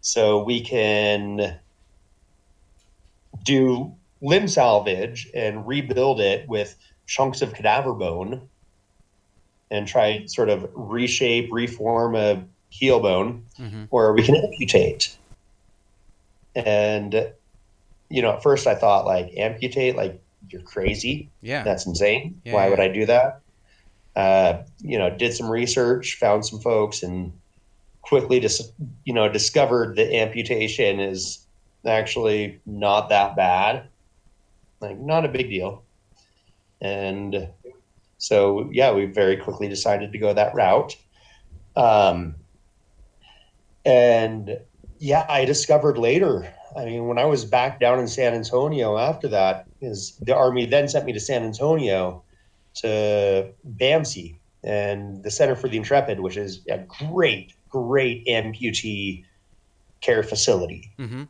So 0.00 0.42
we 0.42 0.60
can 0.60 1.58
do 3.44 3.94
limb 4.20 4.48
salvage 4.48 5.28
and 5.34 5.66
rebuild 5.66 6.20
it 6.20 6.48
with 6.48 6.76
chunks 7.06 7.42
of 7.42 7.54
cadaver 7.54 7.92
bone 7.92 8.48
and 9.70 9.86
try 9.86 10.24
sort 10.26 10.48
of 10.48 10.68
reshape, 10.74 11.48
reform 11.50 12.14
a 12.14 12.44
heel 12.68 13.00
bone, 13.00 13.44
hmm 13.56 13.84
or 13.90 14.12
we 14.12 14.22
can 14.22 14.36
amputate. 14.36 15.16
And 16.54 17.32
you 18.08 18.22
know, 18.22 18.32
at 18.32 18.42
first 18.42 18.66
I 18.66 18.74
thought 18.74 19.06
like 19.06 19.32
amputate, 19.36 19.96
like 19.96 20.22
you're 20.48 20.62
crazy. 20.62 21.30
Yeah. 21.40 21.62
That's 21.62 21.86
insane. 21.86 22.40
Yeah, 22.44 22.54
Why 22.54 22.64
yeah. 22.64 22.70
would 22.70 22.80
I 22.80 22.88
do 22.88 23.06
that? 23.06 23.40
Uh, 24.14 24.62
you 24.80 24.98
know, 24.98 25.10
did 25.10 25.32
some 25.32 25.50
research, 25.50 26.16
found 26.20 26.44
some 26.44 26.60
folks, 26.60 27.02
and 27.02 27.32
quickly 28.02 28.40
just 28.40 28.72
you 29.04 29.14
know 29.14 29.28
discovered 29.28 29.96
that 29.96 30.14
amputation 30.14 31.00
is 31.00 31.46
actually 31.86 32.60
not 32.66 33.08
that 33.08 33.34
bad, 33.36 33.88
like 34.80 34.98
not 34.98 35.24
a 35.24 35.28
big 35.28 35.48
deal. 35.48 35.82
And 36.80 37.48
so 38.18 38.68
yeah, 38.72 38.92
we 38.92 39.06
very 39.06 39.36
quickly 39.36 39.68
decided 39.68 40.12
to 40.12 40.18
go 40.18 40.32
that 40.32 40.54
route. 40.54 40.96
Um, 41.76 42.34
and 43.84 44.58
yeah, 44.98 45.26
I 45.28 45.44
discovered 45.44 45.98
later. 45.98 46.52
I 46.76 46.84
mean, 46.84 47.06
when 47.06 47.18
I 47.18 47.24
was 47.24 47.44
back 47.44 47.80
down 47.80 47.98
in 47.98 48.08
San 48.08 48.34
Antonio 48.34 48.96
after 48.96 49.28
that, 49.28 49.66
is 49.80 50.16
the 50.22 50.34
army 50.34 50.66
then 50.66 50.88
sent 50.88 51.04
me 51.04 51.12
to 51.12 51.20
San 51.20 51.42
Antonio 51.42 52.22
to 52.76 53.52
BAMC 53.76 54.36
and 54.64 55.22
the 55.22 55.30
Center 55.30 55.56
for 55.56 55.68
the 55.68 55.76
Intrepid, 55.76 56.20
which 56.20 56.36
is 56.36 56.64
a 56.68 56.78
great, 56.78 57.54
great 57.72 58.26
amputee 58.26 59.24
care 60.00 60.22
facility 60.22 60.92
hmm 60.98 61.24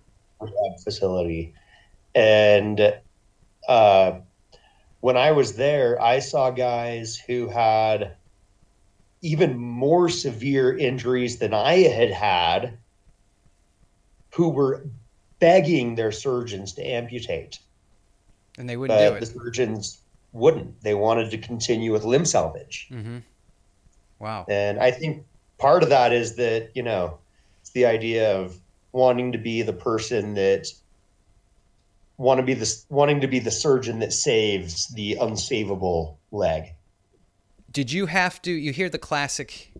facility. 0.84 1.54
And 2.14 2.94
uh, 3.68 4.20
when 5.00 5.16
I 5.16 5.32
was 5.32 5.54
there, 5.54 6.00
I 6.00 6.18
saw 6.18 6.50
guys 6.50 7.16
who 7.16 7.48
had 7.48 8.16
even 9.22 9.56
more 9.56 10.08
severe 10.08 10.76
injuries 10.76 11.38
than 11.38 11.54
I 11.54 11.74
had 11.74 12.10
had 12.10 12.78
who 14.34 14.48
were 14.48 14.84
begging 15.38 15.94
their 15.94 16.12
surgeons 16.12 16.72
to 16.74 16.82
amputate. 16.82 17.58
And 18.58 18.68
they 18.68 18.76
wouldn't 18.76 18.98
do 18.98 19.10
But 19.10 19.20
the 19.20 19.26
surgeons 19.26 20.00
wouldn't. 20.32 20.82
They 20.82 20.94
wanted 20.94 21.30
to 21.30 21.38
continue 21.38 21.92
with 21.92 22.04
limb 22.04 22.24
salvage. 22.24 22.88
hmm 22.90 23.18
Wow. 24.18 24.46
And 24.48 24.78
I 24.78 24.92
think 24.92 25.24
part 25.62 25.84
of 25.84 25.90
that 25.90 26.12
is 26.12 26.34
that, 26.34 26.70
you 26.74 26.82
know, 26.82 27.18
it's 27.60 27.70
the 27.70 27.86
idea 27.86 28.36
of 28.36 28.58
wanting 28.90 29.30
to 29.30 29.38
be 29.38 29.62
the 29.62 29.72
person 29.72 30.34
that 30.34 30.66
want 32.18 32.38
to 32.40 32.44
be 32.44 32.54
the 32.54 32.84
wanting 32.90 33.20
to 33.20 33.28
be 33.28 33.38
the 33.38 33.50
surgeon 33.50 34.00
that 34.00 34.12
saves 34.12 34.88
the 34.88 35.16
unsavable 35.20 36.16
leg. 36.32 36.74
Did 37.70 37.92
you 37.92 38.06
have 38.06 38.42
to? 38.42 38.50
You 38.50 38.72
hear 38.72 38.88
the 38.88 38.98
classic 38.98 39.70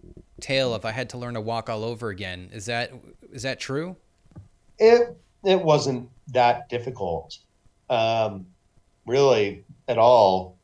tale 0.41 0.73
of 0.73 0.85
I 0.85 0.93
had 0.93 1.11
to 1.11 1.19
learn 1.19 1.35
to 1.35 1.41
walk 1.41 1.69
all 1.69 1.85
over 1.85 2.11
again. 2.11 2.51
Is 2.53 2.67
that 2.67 2.93
is 3.33 3.43
that 3.43 3.59
true? 3.59 3.97
It 4.79 5.17
it 5.45 5.61
wasn't 5.61 6.09
that 6.29 6.69
difficult, 6.69 7.39
um, 7.91 8.47
really 9.05 9.65
at 9.89 9.99
all. 9.99 10.59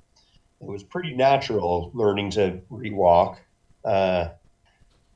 It 0.61 0.69
was 0.69 0.85
pretty 0.85 1.15
natural 1.15 1.91
learning 1.93 2.31
to 2.31 2.61
rewalk, 2.71 3.39
uh, 3.85 4.29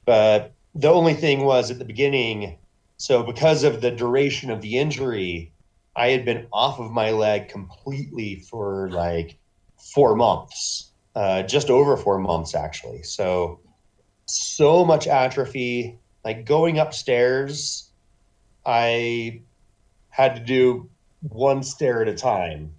but 0.05 0.53
the 0.75 0.89
only 0.89 1.15
thing 1.15 1.45
was 1.45 1.71
at 1.71 1.79
the 1.79 1.85
beginning. 1.85 2.59
So 2.97 3.23
because 3.23 3.65
of 3.65 3.81
the 3.81 3.91
duration 3.91 4.51
of 4.51 4.61
the 4.61 4.79
injury, 4.79 5.53
I 5.95 6.09
had 6.09 6.25
been 6.25 6.47
off 6.53 6.81
of 6.81 6.91
my 6.91 7.11
leg 7.11 7.49
completely 7.49 8.37
for 8.37 8.91
like 8.91 9.39
four 9.95 10.15
months, 10.15 10.91
uh, 11.15 11.43
just 11.43 11.69
over 11.71 11.97
four 11.97 12.19
months 12.19 12.55
actually. 12.55 13.03
So 13.03 13.61
so 14.27 14.85
much 14.85 15.07
atrophy. 15.07 15.99
Like 16.25 16.47
going 16.47 16.79
upstairs, 16.79 17.91
I 18.65 19.43
had 20.09 20.37
to 20.37 20.41
do 20.41 20.89
one 21.21 21.63
stair 21.63 22.03
at 22.03 22.09
a 22.09 22.15
time. 22.15 22.75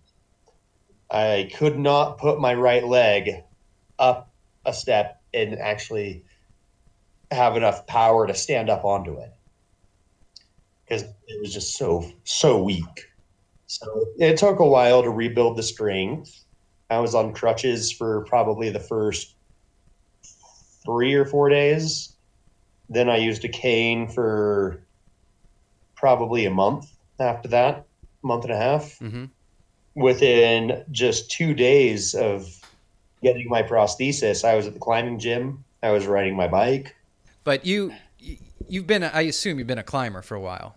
I 1.11 1.51
could 1.53 1.77
not 1.77 2.17
put 2.17 2.39
my 2.39 2.53
right 2.53 2.83
leg 2.83 3.43
up 3.99 4.31
a 4.65 4.73
step 4.73 5.21
and 5.33 5.59
actually 5.59 6.23
have 7.33 7.57
enough 7.57 7.85
power 7.87 8.27
to 8.27 8.33
stand 8.33 8.69
up 8.69 8.85
onto 8.85 9.17
it 9.19 9.31
because 10.85 11.03
it 11.03 11.41
was 11.41 11.53
just 11.53 11.77
so 11.77 12.09
so 12.23 12.61
weak. 12.63 13.05
So 13.67 14.05
it 14.19 14.37
took 14.37 14.59
a 14.59 14.67
while 14.67 15.03
to 15.03 15.09
rebuild 15.09 15.57
the 15.57 15.63
strength. 15.63 16.43
I 16.89 16.99
was 16.99 17.15
on 17.15 17.33
crutches 17.33 17.91
for 17.91 18.25
probably 18.25 18.69
the 18.69 18.79
first 18.79 19.35
three 20.85 21.13
or 21.13 21.25
four 21.25 21.49
days. 21.49 22.15
Then 22.89 23.09
I 23.09 23.17
used 23.17 23.43
a 23.45 23.49
cane 23.49 24.07
for 24.07 24.85
probably 25.95 26.45
a 26.45 26.51
month 26.51 26.85
after 27.19 27.47
that, 27.49 27.87
month 28.21 28.43
and 28.43 28.53
a 28.53 28.57
half. 28.57 28.97
hmm 28.99 29.25
Within 29.95 30.83
just 30.91 31.29
two 31.29 31.53
days 31.53 32.15
of 32.15 32.47
getting 33.21 33.47
my 33.47 33.61
prosthesis, 33.61 34.43
I 34.43 34.55
was 34.55 34.65
at 34.65 34.73
the 34.73 34.79
climbing 34.79 35.19
gym. 35.19 35.63
I 35.83 35.91
was 35.91 36.07
riding 36.07 36.35
my 36.35 36.47
bike. 36.47 36.95
But 37.43 37.65
you 37.65 37.93
you- 38.19 38.37
you've 38.67 38.87
been 38.87 39.03
I 39.03 39.21
assume 39.21 39.59
you've 39.59 39.67
been 39.67 39.77
a 39.77 39.83
climber 39.83 40.21
for 40.21 40.35
a 40.35 40.41
while. 40.41 40.75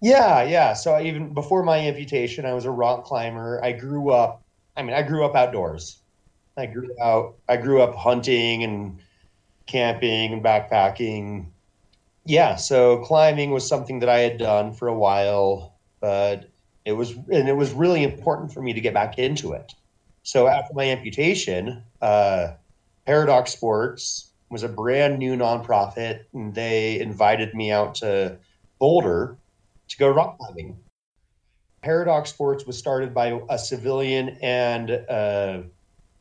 Yeah, 0.00 0.42
yeah. 0.42 0.72
So 0.72 0.94
I, 0.94 1.02
even 1.02 1.34
before 1.34 1.62
my 1.62 1.78
amputation, 1.78 2.46
I 2.46 2.54
was 2.54 2.64
a 2.64 2.70
rock 2.70 3.04
climber. 3.04 3.62
I 3.62 3.72
grew 3.72 4.10
up. 4.10 4.42
I 4.76 4.82
mean, 4.82 4.94
I 4.94 5.02
grew 5.02 5.24
up 5.26 5.34
outdoors. 5.34 6.00
I 6.56 6.66
grew 6.66 6.88
out. 7.00 7.36
I 7.48 7.56
grew 7.56 7.82
up 7.82 7.94
hunting 7.94 8.64
and 8.64 9.00
camping 9.66 10.32
and 10.32 10.42
backpacking. 10.42 11.46
Yeah, 12.24 12.56
so 12.56 12.98
climbing 13.04 13.50
was 13.50 13.66
something 13.66 14.00
that 14.00 14.08
I 14.08 14.20
had 14.20 14.38
done 14.38 14.72
for 14.72 14.88
a 14.88 14.94
while, 14.94 15.74
but 16.00 16.50
it 16.84 16.92
was 16.92 17.12
and 17.12 17.48
it 17.48 17.56
was 17.56 17.72
really 17.72 18.02
important 18.04 18.52
for 18.52 18.62
me 18.62 18.72
to 18.72 18.80
get 18.80 18.94
back 18.94 19.18
into 19.18 19.52
it. 19.52 19.74
So 20.22 20.46
after 20.48 20.74
my 20.74 20.84
amputation, 20.84 21.82
uh, 22.00 22.54
Paradox 23.06 23.52
Sports 23.52 24.29
was 24.50 24.62
a 24.62 24.68
brand 24.68 25.18
new 25.18 25.36
nonprofit, 25.36 26.24
and 26.34 26.54
they 26.54 26.98
invited 27.00 27.54
me 27.54 27.70
out 27.70 27.94
to 27.96 28.36
Boulder 28.78 29.36
to 29.88 29.96
go 29.96 30.08
rock 30.08 30.38
climbing. 30.38 30.76
Paradox 31.82 32.30
Sports 32.30 32.66
was 32.66 32.76
started 32.76 33.14
by 33.14 33.40
a 33.48 33.58
civilian 33.58 34.36
and 34.42 34.90
a 34.90 35.64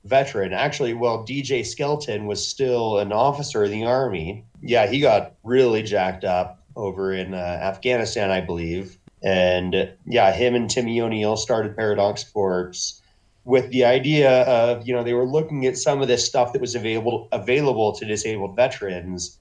veteran. 0.06 0.54
Actually, 0.54 0.94
well, 0.94 1.26
DJ 1.26 1.66
Skelton 1.66 2.28
was 2.28 2.46
still 2.46 3.00
an 3.00 3.12
officer 3.12 3.66
in 3.66 3.72
the 3.72 3.86
army. 3.86 4.46
Yeah, 4.62 4.88
he 4.88 5.00
got 5.00 5.34
really 5.44 5.84
jacked 5.84 6.24
up 6.24 6.64
over 6.76 7.12
in 7.14 7.34
uh, 7.34 7.38
Afghanistan, 7.38 8.32
I 8.32 8.42
believe. 8.42 8.98
And 9.22 9.92
yeah, 10.06 10.32
him 10.32 10.56
and 10.56 10.70
Timmy 10.70 11.02
O'Neill 11.02 11.36
started 11.36 11.76
Paradox 11.76 12.22
Sports 12.22 12.99
with 13.50 13.68
the 13.72 13.84
idea 13.84 14.44
of, 14.44 14.88
you 14.88 14.94
know, 14.94 15.04
they 15.04 15.16
were 15.16 15.26
looking 15.26 15.66
at 15.66 15.76
some 15.76 16.04
of 16.04 16.08
this 16.08 16.24
stuff 16.24 16.54
that 16.54 16.62
was 16.62 16.76
available 16.76 17.28
available 17.32 17.92
to 17.94 18.06
disabled 18.06 18.56
veterans. 18.56 19.40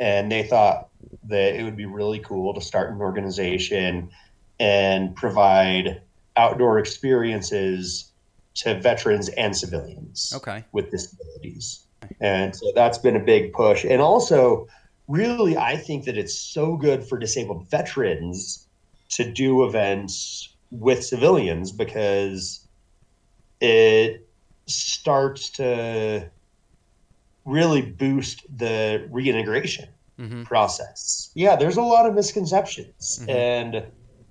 And 0.00 0.30
they 0.30 0.42
thought 0.42 0.88
that 1.28 1.54
it 1.54 1.62
would 1.62 1.76
be 1.76 1.86
really 1.86 2.18
cool 2.18 2.52
to 2.52 2.60
start 2.60 2.92
an 2.92 3.00
organization 3.00 4.10
and 4.58 5.14
provide 5.14 6.02
outdoor 6.36 6.80
experiences 6.80 8.10
to 8.54 8.80
veterans 8.80 9.28
and 9.30 9.56
civilians 9.56 10.32
okay. 10.34 10.64
with 10.72 10.90
disabilities. 10.90 11.86
And 12.20 12.56
so 12.56 12.72
that's 12.74 12.98
been 12.98 13.14
a 13.14 13.20
big 13.20 13.52
push. 13.52 13.84
And 13.84 14.02
also, 14.02 14.66
really, 15.06 15.56
I 15.56 15.76
think 15.76 16.06
that 16.06 16.18
it's 16.18 16.34
so 16.34 16.76
good 16.76 17.04
for 17.04 17.16
disabled 17.16 17.70
veterans 17.70 18.66
to 19.10 19.30
do 19.30 19.64
events 19.64 20.52
with 20.72 21.04
civilians 21.04 21.70
because 21.70 22.67
it 23.60 24.28
starts 24.66 25.50
to 25.50 26.30
really 27.44 27.82
boost 27.82 28.44
the 28.58 29.06
reintegration 29.10 29.88
mm-hmm. 30.18 30.42
process. 30.44 31.30
Yeah, 31.34 31.56
there's 31.56 31.76
a 31.76 31.82
lot 31.82 32.06
of 32.06 32.14
misconceptions, 32.14 33.20
mm-hmm. 33.20 33.30
and 33.30 33.82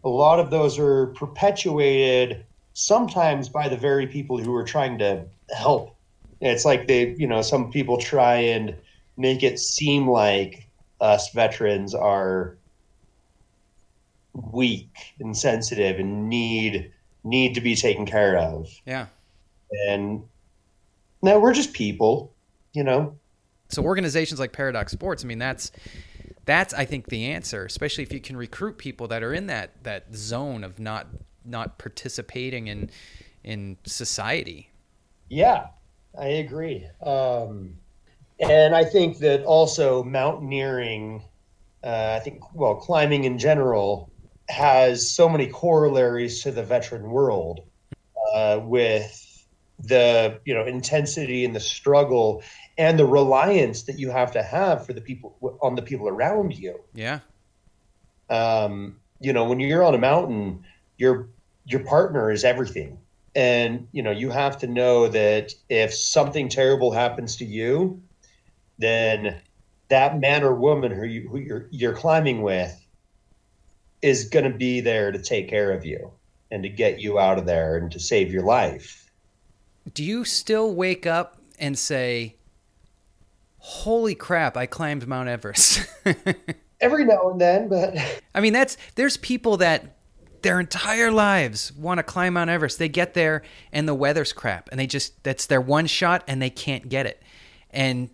a 0.04 0.10
lot 0.10 0.40
of 0.40 0.52
those 0.52 0.78
are 0.80 1.08
perpetuated 1.08 2.46
sometimes 2.74 3.50
by 3.50 3.68
the 3.68 3.78
very 3.78 4.06
people 4.06 4.38
who 4.38 4.56
are 4.56 4.64
trying 4.64 5.00
to 5.00 5.26
help. 5.56 5.96
It's 6.40 6.66
like 6.66 6.88
they, 6.88 7.16
you 7.18 7.28
know, 7.28 7.42
some 7.42 7.72
people 7.72 7.98
try 7.98 8.36
and 8.36 8.76
make 9.18 9.42
it 9.42 9.60
seem 9.60 10.08
like 10.08 10.68
us 11.02 11.32
veterans 11.32 11.96
are 11.96 12.58
weak 14.54 15.16
and 15.20 15.36
sensitive 15.36 16.00
and 16.00 16.30
need 16.30 16.92
need 17.24 17.56
to 17.56 17.62
be 17.62 17.76
taken 17.76 18.06
care 18.06 18.38
of. 18.38 18.70
Yeah. 18.86 19.08
And 19.90 20.24
no, 21.22 21.40
we're 21.40 21.54
just 21.54 21.74
people, 21.74 22.34
you 22.74 22.84
know. 22.84 23.18
So 23.70 23.84
organizations 23.84 24.40
like 24.40 24.54
Paradox 24.54 24.92
Sports, 24.92 25.24
I 25.24 25.28
mean, 25.28 25.40
that's 25.40 25.72
that's 26.46 26.74
I 26.74 26.86
think 26.86 27.08
the 27.08 27.26
answer, 27.26 27.66
especially 27.66 28.04
if 28.04 28.14
you 28.14 28.22
can 28.22 28.38
recruit 28.38 28.78
people 28.78 29.08
that 29.10 29.24
are 29.24 29.34
in 29.34 29.48
that 29.48 29.84
that 29.84 30.16
zone 30.16 30.64
of 30.64 30.80
not 30.80 31.08
not 31.44 31.78
participating 31.78 32.68
in 32.68 32.90
in 33.44 33.78
society. 33.86 34.72
Yeah, 35.30 35.68
I 36.18 36.28
agree. 36.28 36.88
Um, 37.02 37.76
and 38.40 38.76
I 38.76 38.84
think 38.84 39.18
that 39.20 39.44
also 39.44 40.04
mountaineering, 40.04 41.24
uh, 41.84 42.18
I 42.18 42.24
think, 42.24 42.54
well, 42.54 42.76
climbing 42.76 43.24
in 43.24 43.38
general 43.38 44.12
has 44.50 45.10
so 45.10 45.28
many 45.28 45.48
corollaries 45.48 46.42
to 46.44 46.52
the 46.52 46.64
veteran 46.64 47.04
world 47.10 47.62
uh, 48.34 48.60
with 48.64 49.27
the 49.80 50.40
you 50.46 50.54
know 50.54 50.66
intensity 50.66 51.46
and 51.46 51.56
the 51.56 51.60
struggle 51.60 52.44
and 52.78 52.98
the 52.98 53.06
reliance 53.06 53.84
that 53.84 54.00
you 54.00 54.10
have 54.10 54.32
to 54.32 54.42
have 54.42 54.86
for 54.86 54.94
the 54.94 55.02
people 55.02 55.58
on 55.62 55.76
the 55.76 55.82
people 55.82 56.08
around 56.08 56.58
you. 56.58 56.80
Yeah. 56.94 57.20
Um 58.30 59.00
you 59.20 59.34
know 59.34 59.46
when 59.46 59.60
you're 59.60 59.84
on 59.84 59.96
a 59.96 60.00
mountain 60.00 60.66
your 60.98 61.30
your 61.66 61.82
partner 61.82 62.32
is 62.32 62.44
everything. 62.44 62.98
And 63.36 63.88
you 63.92 64.02
know 64.02 64.12
you 64.12 64.32
have 64.32 64.58
to 64.60 64.68
know 64.68 65.08
that 65.10 65.54
if 65.70 65.94
something 65.94 66.50
terrible 66.50 66.92
happens 66.92 67.36
to 67.38 67.46
you 67.46 68.02
then 68.80 69.42
that 69.90 70.20
man 70.20 70.44
or 70.44 70.54
woman 70.54 70.92
who, 70.92 71.06
you, 71.06 71.28
who 71.30 71.38
you're, 71.38 71.68
you're 71.72 71.94
climbing 71.94 72.42
with 72.42 72.86
is 74.02 74.26
going 74.30 74.50
to 74.50 74.58
be 74.58 74.82
there 74.82 75.12
to 75.12 75.22
take 75.22 75.50
care 75.50 75.72
of 75.72 75.86
you 75.86 76.12
and 76.52 76.64
to 76.64 76.70
get 76.70 77.00
you 77.00 77.20
out 77.20 77.38
of 77.38 77.46
there 77.46 77.78
and 77.78 77.92
to 77.92 78.00
save 78.00 78.32
your 78.32 78.44
life. 78.44 79.07
Do 79.94 80.04
you 80.04 80.26
still 80.26 80.74
wake 80.74 81.06
up 81.06 81.38
and 81.60 81.78
say, 81.78 82.36
"Holy 83.58 84.16
crap, 84.16 84.58
I 84.58 84.66
climbed 84.66 85.08
Mount 85.08 85.30
Everest"? 85.30 85.86
Every 86.80 87.06
now 87.06 87.32
and 87.32 87.42
then, 87.42 87.70
but 87.70 87.98
I 88.36 88.42
mean, 88.42 88.54
that's 88.54 88.78
there's 88.96 89.18
people 89.18 89.58
that 89.58 89.98
their 90.42 90.60
entire 90.60 91.12
lives 91.12 91.72
want 91.74 91.98
to 91.98 92.04
climb 92.04 92.34
Mount 92.34 92.50
Everest. 92.50 92.80
They 92.80 92.90
get 92.90 93.14
there 93.14 93.44
and 93.72 93.88
the 93.88 93.96
weather's 93.96 94.34
crap 94.34 94.70
and 94.72 94.80
they 94.80 94.88
just 94.88 95.24
that's 95.24 95.48
their 95.48 95.62
one 95.62 95.88
shot 95.88 96.24
and 96.28 96.42
they 96.42 96.50
can't 96.50 96.88
get 96.90 97.06
it. 97.06 97.22
And 97.72 98.10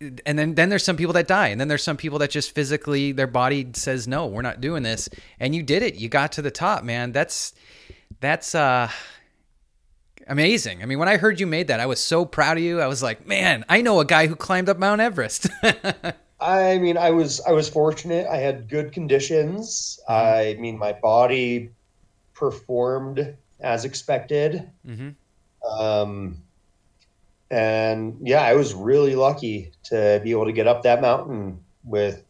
and 0.00 0.38
then 0.38 0.54
then 0.54 0.68
there's 0.68 0.84
some 0.84 0.96
people 0.96 1.14
that 1.14 1.26
die 1.26 1.48
and 1.48 1.60
then 1.60 1.68
there's 1.68 1.82
some 1.82 1.96
people 1.96 2.18
that 2.18 2.30
just 2.30 2.54
physically 2.54 3.12
their 3.12 3.26
body 3.26 3.66
says 3.72 4.06
no 4.06 4.26
we're 4.26 4.42
not 4.42 4.60
doing 4.60 4.82
this 4.82 5.08
and 5.40 5.54
you 5.54 5.62
did 5.62 5.82
it 5.82 5.94
you 5.94 6.06
got 6.06 6.32
to 6.32 6.42
the 6.42 6.50
top 6.50 6.84
man 6.84 7.12
that's 7.12 7.54
that's 8.20 8.54
uh 8.54 8.90
amazing 10.26 10.82
i 10.82 10.86
mean 10.86 10.98
when 10.98 11.08
i 11.08 11.16
heard 11.16 11.38
you 11.38 11.46
made 11.46 11.68
that 11.68 11.80
i 11.80 11.86
was 11.86 12.00
so 12.00 12.24
proud 12.24 12.56
of 12.56 12.62
you 12.62 12.80
i 12.80 12.86
was 12.86 13.02
like 13.02 13.26
man 13.26 13.64
i 13.68 13.80
know 13.80 14.00
a 14.00 14.04
guy 14.04 14.26
who 14.26 14.36
climbed 14.36 14.68
up 14.68 14.78
mount 14.78 15.00
everest 15.00 15.48
i 16.40 16.78
mean 16.78 16.98
i 16.98 17.10
was 17.10 17.40
i 17.42 17.52
was 17.52 17.68
fortunate 17.68 18.26
i 18.26 18.36
had 18.36 18.68
good 18.68 18.92
conditions 18.92 20.00
mm-hmm. 20.08 20.58
i 20.58 20.60
mean 20.60 20.78
my 20.78 20.92
body 20.92 21.70
performed 22.34 23.34
as 23.60 23.84
expected 23.84 24.68
mm-hmm. 24.86 25.10
um 25.80 26.36
and 27.50 28.16
yeah, 28.22 28.42
I 28.42 28.54
was 28.54 28.74
really 28.74 29.14
lucky 29.14 29.72
to 29.84 30.20
be 30.22 30.32
able 30.32 30.46
to 30.46 30.52
get 30.52 30.66
up 30.66 30.82
that 30.82 31.00
mountain 31.00 31.60
with 31.84 32.24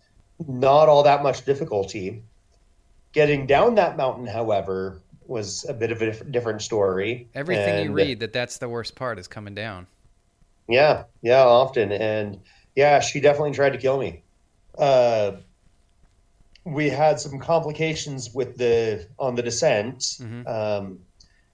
not 0.46 0.88
all 0.88 1.02
that 1.04 1.22
much 1.22 1.44
difficulty. 1.44 2.22
Getting 3.12 3.46
down 3.46 3.76
that 3.76 3.96
mountain, 3.96 4.26
however, 4.26 5.00
was 5.28 5.64
a 5.68 5.74
bit 5.74 5.92
of 5.92 6.02
a 6.02 6.24
different 6.24 6.62
story. 6.62 7.28
Everything 7.34 7.74
and, 7.74 7.84
you 7.84 7.92
read 7.92 8.20
that 8.20 8.32
that's 8.32 8.58
the 8.58 8.68
worst 8.68 8.94
part 8.94 9.18
is 9.18 9.28
coming 9.28 9.54
down. 9.54 9.86
Yeah, 10.68 11.04
yeah, 11.22 11.44
often, 11.44 11.92
and 11.92 12.40
yeah, 12.74 13.00
she 13.00 13.20
definitely 13.20 13.52
tried 13.52 13.70
to 13.70 13.78
kill 13.78 13.98
me. 13.98 14.22
Uh, 14.76 15.32
we 16.64 16.88
had 16.88 17.20
some 17.20 17.38
complications 17.38 18.34
with 18.34 18.56
the 18.56 19.06
on 19.18 19.36
the 19.36 19.42
descent. 19.42 19.98
Mm-hmm. 19.98 20.46
Um, 20.46 20.98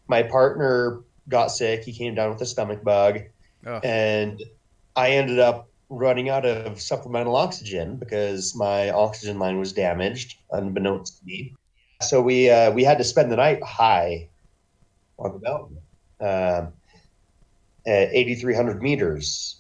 my 0.09 0.23
partner 0.23 1.01
got 1.29 1.49
sick. 1.49 1.85
He 1.85 1.93
came 1.93 2.15
down 2.15 2.31
with 2.31 2.41
a 2.41 2.47
stomach 2.47 2.83
bug. 2.83 3.21
Oh. 3.67 3.79
And 3.79 4.43
I 4.97 5.11
ended 5.11 5.39
up 5.39 5.69
running 5.89 6.31
out 6.31 6.47
of 6.47 6.81
supplemental 6.81 7.37
oxygen 7.37 7.97
because 7.97 8.55
my 8.55 8.91
oxygen 8.91 9.39
line 9.39 9.59
was 9.59 9.73
damaged, 9.73 10.39
unbeknownst 10.51 11.19
to 11.19 11.27
me. 11.27 11.55
So 12.03 12.21
we 12.21 12.51
uh, 12.51 12.73
we 12.73 12.85
had 12.85 12.99
to 12.99 13.05
spend 13.05 13.31
the 13.31 13.37
night 13.37 13.63
high 13.63 14.29
on 15.19 15.33
the 15.33 15.41
mountain 15.41 15.79
uh, 16.21 16.67
at 17.87 18.09
8,300 18.13 18.83
meters, 18.83 19.57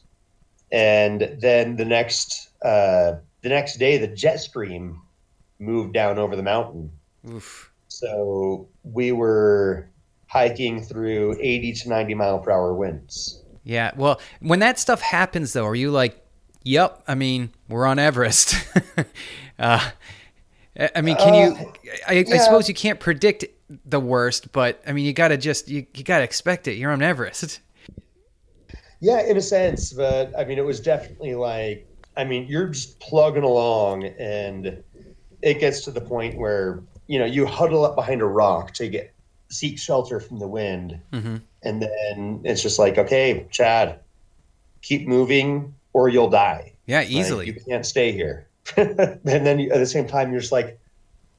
and 0.71 1.37
then 1.41 1.77
the 1.77 1.85
next 1.85 2.51
uh, 2.63 3.15
the 3.43 3.49
next 3.49 3.79
day 3.79 3.99
the 3.99 4.09
jet 4.09 4.41
stream 4.41 5.01
moved 5.59 5.93
down 5.93 6.19
over 6.19 6.37
the 6.37 6.43
mountain. 6.43 6.91
Oof. 7.29 7.73
So 7.89 8.69
we 8.83 9.13
were 9.13 9.89
hiking 10.27 10.83
through 10.83 11.37
80 11.41 11.73
to 11.75 11.89
90 11.91 12.15
mile 12.15 12.39
per 12.39 12.51
hour 12.51 12.75
winds. 12.75 13.43
Yeah. 13.65 13.93
Well, 13.95 14.21
when 14.41 14.61
that 14.61 14.79
stuff 14.79 15.01
happens, 15.01 15.53
though, 15.53 15.67
are 15.67 15.75
you 15.75 15.91
like, 15.91 16.21
"Yep"? 16.65 17.05
I 17.07 17.15
mean, 17.15 17.51
we're 17.69 17.87
on 17.87 17.99
Everest. 17.99 18.57
uh, 19.59 19.91
I 20.95 21.03
mean, 21.03 21.17
can 21.17 21.35
you? 21.35 21.57
Uh, 21.57 21.73
I, 22.09 22.13
yeah. 22.13 22.35
I, 22.35 22.39
suppose 22.39 22.67
you 22.67 22.75
can't 22.75 22.99
predict 22.99 23.45
the 23.85 24.01
worst, 24.01 24.53
but 24.53 24.83
I 24.87 24.93
mean, 24.93 25.05
you 25.05 25.13
gotta 25.13 25.37
just 25.37 25.69
you, 25.69 25.87
you 25.95 26.03
gotta 26.03 26.25
expect 26.25 26.67
it. 26.67 26.75
You're 26.75 26.93
on 26.93 27.03
Everest. 27.03 27.61
Yeah, 29.05 29.21
in 29.21 29.37
a 29.37 29.41
sense, 29.41 29.93
but 29.93 30.33
I 30.39 30.45
mean, 30.45 30.59
it 30.59 30.65
was 30.65 30.79
definitely 30.79 31.35
like, 31.35 31.89
I 32.17 32.23
mean, 32.23 32.47
you're 32.47 32.69
just 32.69 33.01
plugging 33.01 33.43
along, 33.43 34.05
and 34.05 34.81
it 35.43 35.59
gets 35.59 35.81
to 35.87 35.91
the 35.91 36.01
point 36.01 36.39
where 36.39 36.85
you 37.09 37.19
know 37.19 37.25
you 37.25 37.45
huddle 37.45 37.85
up 37.85 37.97
behind 37.97 38.23
a 38.23 38.27
rock 38.27 38.73
to 38.75 38.89
get 38.89 39.13
seek 39.53 39.79
shelter 39.79 40.21
from 40.21 40.39
the 40.39 40.47
wind. 40.47 41.01
Mm-hmm. 41.13 41.37
And 41.63 41.83
then 41.83 42.41
it's 42.45 42.63
just 42.63 42.79
like, 42.79 42.99
okay, 42.99 43.47
Chad, 43.51 44.01
keep 44.81 45.07
moving 45.07 45.75
or 45.93 46.09
you'll 46.09 46.31
die. 46.31 46.73
Yeah, 46.87 47.03
easily. 47.03 47.47
Like, 47.47 47.57
you 47.57 47.61
can't 47.69 47.87
stay 47.87 48.13
here. 48.13 48.47
and 48.77 49.21
then 49.25 49.59
you, 49.59 49.71
at 49.71 49.79
the 49.79 49.87
same 49.87 50.07
time, 50.07 50.31
you're 50.31 50.41
just 50.41 50.53
like, 50.53 50.79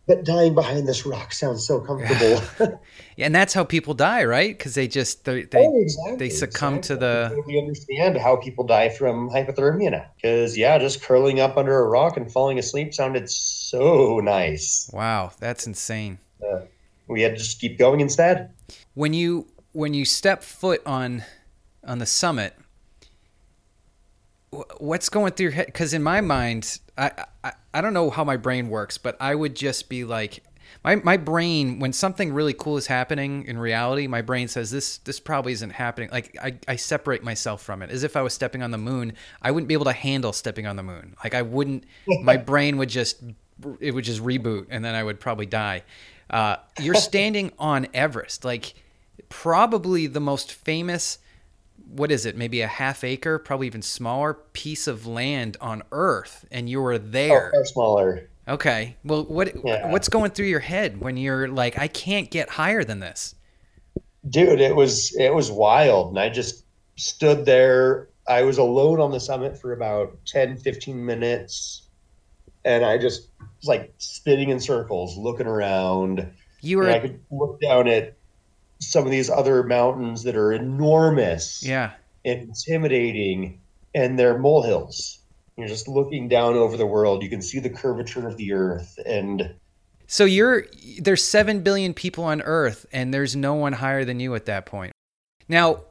but 0.05 0.25
dying 0.25 0.53
behind 0.53 0.85
this 0.85 1.05
rock 1.05 1.31
sounds 1.31 1.65
so 1.65 1.79
comfortable. 1.79 2.43
yeah, 3.15 3.25
and 3.25 3.33
that's 3.33 3.53
how 3.53 3.63
people 3.63 3.93
die, 3.93 4.25
right? 4.25 4.57
Because 4.57 4.75
they 4.75 4.87
just 4.87 5.23
they 5.23 5.43
they, 5.43 5.65
oh, 5.65 5.81
exactly, 5.81 6.17
they 6.17 6.29
succumb 6.29 6.75
exactly. 6.75 6.95
to 6.95 6.99
the. 6.99 7.35
Totally 7.35 7.57
understand 7.59 8.17
how 8.17 8.35
people 8.35 8.65
die 8.65 8.89
from 8.89 9.29
hypothermia 9.29 9.91
now. 9.91 10.05
Because 10.17 10.57
yeah, 10.57 10.77
just 10.77 11.01
curling 11.01 11.39
up 11.39 11.55
under 11.55 11.79
a 11.79 11.87
rock 11.87 12.17
and 12.17 12.29
falling 12.29 12.59
asleep 12.59 12.93
sounded 12.93 13.29
so 13.29 14.19
nice. 14.19 14.89
Wow, 14.91 15.31
that's 15.39 15.67
insane. 15.67 16.19
Uh, 16.45 16.61
we 17.07 17.21
had 17.21 17.33
to 17.33 17.37
just 17.37 17.61
keep 17.61 17.77
going 17.77 18.01
instead. 18.01 18.51
When 18.95 19.13
you 19.13 19.47
when 19.71 19.93
you 19.93 20.03
step 20.03 20.43
foot 20.43 20.81
on 20.85 21.23
on 21.85 21.99
the 21.99 22.05
summit, 22.05 22.57
what's 24.77 25.09
going 25.09 25.33
through 25.33 25.45
your 25.45 25.53
head? 25.53 25.67
Because 25.67 25.93
in 25.93 26.03
my 26.03 26.21
mind, 26.21 26.79
I, 26.97 27.25
I 27.43 27.53
I 27.73 27.81
don't 27.81 27.93
know 27.93 28.09
how 28.09 28.23
my 28.23 28.37
brain 28.37 28.69
works, 28.69 28.97
but 28.97 29.17
I 29.19 29.35
would 29.35 29.55
just 29.55 29.89
be 29.89 30.03
like, 30.03 30.43
my 30.83 30.95
my 30.95 31.17
brain 31.17 31.79
when 31.79 31.93
something 31.93 32.33
really 32.33 32.53
cool 32.53 32.77
is 32.77 32.87
happening 32.87 33.45
in 33.45 33.57
reality, 33.57 34.07
my 34.07 34.21
brain 34.21 34.47
says 34.47 34.71
this 34.71 34.97
this 34.99 35.19
probably 35.19 35.53
isn't 35.53 35.71
happening. 35.71 36.09
Like 36.11 36.37
I 36.41 36.55
I 36.67 36.75
separate 36.75 37.23
myself 37.23 37.61
from 37.61 37.81
it 37.81 37.89
as 37.89 38.03
if 38.03 38.15
I 38.15 38.21
was 38.21 38.33
stepping 38.33 38.61
on 38.61 38.71
the 38.71 38.77
moon. 38.77 39.13
I 39.41 39.51
wouldn't 39.51 39.67
be 39.67 39.73
able 39.73 39.85
to 39.85 39.93
handle 39.93 40.33
stepping 40.33 40.67
on 40.67 40.75
the 40.75 40.83
moon. 40.83 41.15
Like 41.23 41.33
I 41.33 41.41
wouldn't. 41.41 41.85
my 42.21 42.37
brain 42.37 42.77
would 42.77 42.89
just 42.89 43.23
it 43.79 43.91
would 43.91 44.03
just 44.03 44.21
reboot, 44.21 44.67
and 44.69 44.83
then 44.83 44.95
I 44.95 45.03
would 45.03 45.19
probably 45.19 45.45
die. 45.45 45.83
Uh, 46.29 46.57
you're 46.79 46.95
standing 47.11 47.51
on 47.59 47.87
Everest, 47.93 48.43
like 48.43 48.73
probably 49.29 50.07
the 50.07 50.19
most 50.19 50.51
famous 50.51 51.17
what 51.93 52.11
is 52.11 52.25
it? 52.25 52.35
Maybe 52.35 52.61
a 52.61 52.67
half 52.67 53.03
acre, 53.03 53.37
probably 53.39 53.67
even 53.67 53.81
smaller 53.81 54.33
piece 54.33 54.87
of 54.87 55.05
land 55.05 55.57
on 55.61 55.83
Earth, 55.91 56.45
and 56.51 56.69
you 56.69 56.81
were 56.81 56.97
there. 56.97 57.51
Oh, 57.55 57.63
smaller. 57.63 58.29
Okay. 58.47 58.97
Well, 59.03 59.23
what 59.25 59.53
yeah. 59.63 59.89
what's 59.91 60.09
going 60.09 60.31
through 60.31 60.47
your 60.47 60.59
head 60.59 60.99
when 60.99 61.17
you're 61.17 61.47
like, 61.47 61.77
I 61.77 61.87
can't 61.87 62.29
get 62.29 62.49
higher 62.49 62.83
than 62.83 62.99
this? 62.99 63.35
Dude, 64.27 64.59
it 64.59 64.75
was 64.75 65.15
it 65.17 65.33
was 65.33 65.51
wild, 65.51 66.09
and 66.09 66.19
I 66.19 66.29
just 66.29 66.65
stood 66.95 67.45
there. 67.45 68.09
I 68.27 68.43
was 68.43 68.57
alone 68.57 68.99
on 68.99 69.11
the 69.11 69.19
summit 69.19 69.59
for 69.59 69.73
about 69.73 70.17
10, 70.25 70.57
15 70.57 71.05
minutes, 71.05 71.89
and 72.63 72.85
I 72.85 72.97
just 72.97 73.29
was 73.59 73.67
like 73.67 73.93
spinning 73.97 74.49
in 74.49 74.59
circles, 74.59 75.17
looking 75.17 75.47
around. 75.47 76.29
You 76.61 76.77
were. 76.77 76.89
I 76.89 76.99
could 76.99 77.19
look 77.31 77.59
down 77.61 77.87
at 77.87 78.15
some 78.87 79.05
of 79.05 79.11
these 79.11 79.29
other 79.29 79.63
mountains 79.63 80.23
that 80.23 80.35
are 80.35 80.53
enormous, 80.53 81.63
yeah, 81.63 81.91
intimidating, 82.23 83.59
and 83.95 84.17
they're 84.17 84.37
molehills. 84.37 85.19
You're 85.57 85.67
just 85.67 85.87
looking 85.87 86.27
down 86.27 86.55
over 86.55 86.77
the 86.77 86.85
world. 86.85 87.21
You 87.21 87.29
can 87.29 87.41
see 87.41 87.59
the 87.59 87.69
curvature 87.69 88.27
of 88.27 88.37
the 88.37 88.53
earth, 88.53 88.97
and 89.05 89.53
so 90.07 90.25
you're 90.25 90.65
there's 90.99 91.23
seven 91.23 91.61
billion 91.61 91.93
people 91.93 92.23
on 92.23 92.41
Earth, 92.41 92.85
and 92.91 93.13
there's 93.13 93.35
no 93.35 93.55
one 93.55 93.73
higher 93.73 94.05
than 94.05 94.19
you 94.19 94.35
at 94.35 94.45
that 94.45 94.65
point. 94.65 94.91
Now, 95.47 95.81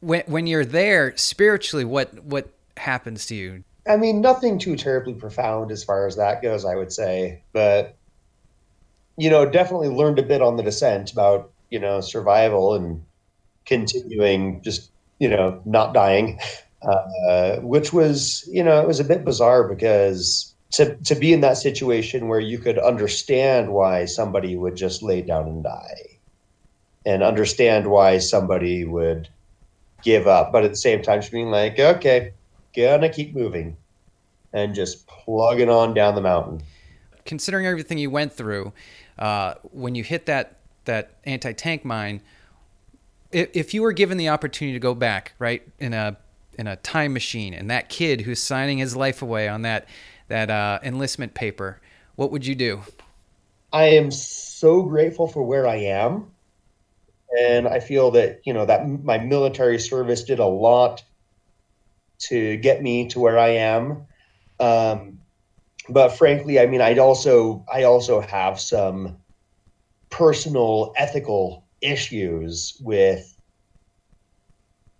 when 0.00 0.22
when 0.26 0.46
you're 0.46 0.64
there 0.64 1.16
spiritually, 1.16 1.84
what 1.84 2.22
what 2.24 2.48
happens 2.76 3.26
to 3.26 3.34
you? 3.34 3.64
I 3.88 3.96
mean, 3.96 4.20
nothing 4.20 4.58
too 4.58 4.76
terribly 4.76 5.14
profound 5.14 5.72
as 5.72 5.82
far 5.82 6.06
as 6.06 6.16
that 6.16 6.42
goes, 6.42 6.64
I 6.64 6.76
would 6.76 6.92
say, 6.92 7.42
but 7.52 7.96
you 9.16 9.28
know, 9.30 9.44
definitely 9.44 9.88
learned 9.88 10.18
a 10.18 10.22
bit 10.22 10.42
on 10.42 10.56
the 10.56 10.62
descent 10.62 11.12
about 11.12 11.51
you 11.72 11.78
know 11.78 12.00
survival 12.00 12.74
and 12.74 13.02
continuing 13.64 14.62
just 14.62 14.90
you 15.18 15.28
know 15.28 15.60
not 15.64 15.94
dying 15.94 16.38
uh, 16.82 17.56
which 17.56 17.92
was 17.92 18.48
you 18.52 18.62
know 18.62 18.80
it 18.80 18.86
was 18.86 19.00
a 19.00 19.04
bit 19.04 19.24
bizarre 19.24 19.68
because 19.68 20.54
to 20.70 20.96
to 20.96 21.14
be 21.14 21.32
in 21.32 21.40
that 21.40 21.56
situation 21.56 22.28
where 22.28 22.40
you 22.40 22.58
could 22.58 22.78
understand 22.78 23.72
why 23.72 24.04
somebody 24.04 24.56
would 24.56 24.76
just 24.76 25.02
lay 25.02 25.22
down 25.22 25.46
and 25.48 25.64
die 25.64 26.18
and 27.06 27.22
understand 27.22 27.88
why 27.88 28.18
somebody 28.18 28.84
would 28.84 29.28
give 30.02 30.26
up 30.26 30.52
but 30.52 30.64
at 30.64 30.70
the 30.70 30.76
same 30.76 31.00
time 31.02 31.20
just 31.20 31.32
being 31.32 31.50
like 31.50 31.78
okay 31.78 32.32
gonna 32.74 33.08
keep 33.08 33.34
moving 33.34 33.76
and 34.52 34.74
just 34.74 35.06
plugging 35.06 35.68
on 35.68 35.94
down 35.94 36.14
the 36.14 36.20
mountain. 36.20 36.62
Considering 37.24 37.66
everything 37.66 37.98
you 37.98 38.10
went 38.10 38.32
through 38.32 38.72
uh, 39.18 39.54
when 39.62 39.94
you 39.94 40.02
hit 40.02 40.26
that 40.26 40.61
that 40.84 41.16
anti 41.24 41.52
tank 41.52 41.84
mine, 41.84 42.22
if, 43.30 43.48
if 43.54 43.74
you 43.74 43.82
were 43.82 43.92
given 43.92 44.18
the 44.18 44.28
opportunity 44.28 44.74
to 44.74 44.80
go 44.80 44.94
back, 44.94 45.34
right, 45.38 45.62
in 45.78 45.94
a 45.94 46.16
in 46.58 46.66
a 46.66 46.76
time 46.76 47.12
machine, 47.12 47.54
and 47.54 47.70
that 47.70 47.88
kid 47.88 48.22
who's 48.22 48.42
signing 48.42 48.78
his 48.78 48.94
life 48.94 49.22
away 49.22 49.48
on 49.48 49.62
that 49.62 49.86
that 50.28 50.50
uh, 50.50 50.78
enlistment 50.82 51.34
paper, 51.34 51.80
what 52.16 52.30
would 52.30 52.46
you 52.46 52.54
do? 52.54 52.82
I 53.72 53.84
am 53.84 54.10
so 54.10 54.82
grateful 54.82 55.26
for 55.26 55.42
where 55.42 55.66
I 55.66 55.76
am, 55.76 56.30
and 57.38 57.66
I 57.66 57.80
feel 57.80 58.10
that 58.12 58.40
you 58.44 58.52
know 58.52 58.66
that 58.66 58.86
my 58.88 59.18
military 59.18 59.78
service 59.78 60.24
did 60.24 60.38
a 60.38 60.46
lot 60.46 61.02
to 62.18 62.56
get 62.58 62.82
me 62.82 63.08
to 63.08 63.20
where 63.20 63.38
I 63.38 63.48
am. 63.48 64.06
Um, 64.60 65.18
but 65.88 66.10
frankly, 66.10 66.60
I 66.60 66.66
mean, 66.66 66.80
I'd 66.80 66.98
also 66.98 67.64
I 67.72 67.84
also 67.84 68.20
have 68.20 68.60
some 68.60 69.16
personal 70.12 70.92
ethical 70.96 71.64
issues 71.80 72.76
with 72.80 73.34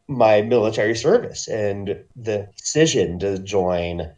my 0.08 0.42
military 0.42 0.96
service 0.96 1.46
and 1.46 1.96
the 2.16 2.48
decision 2.56 3.18
to 3.20 3.38
join 3.38 4.10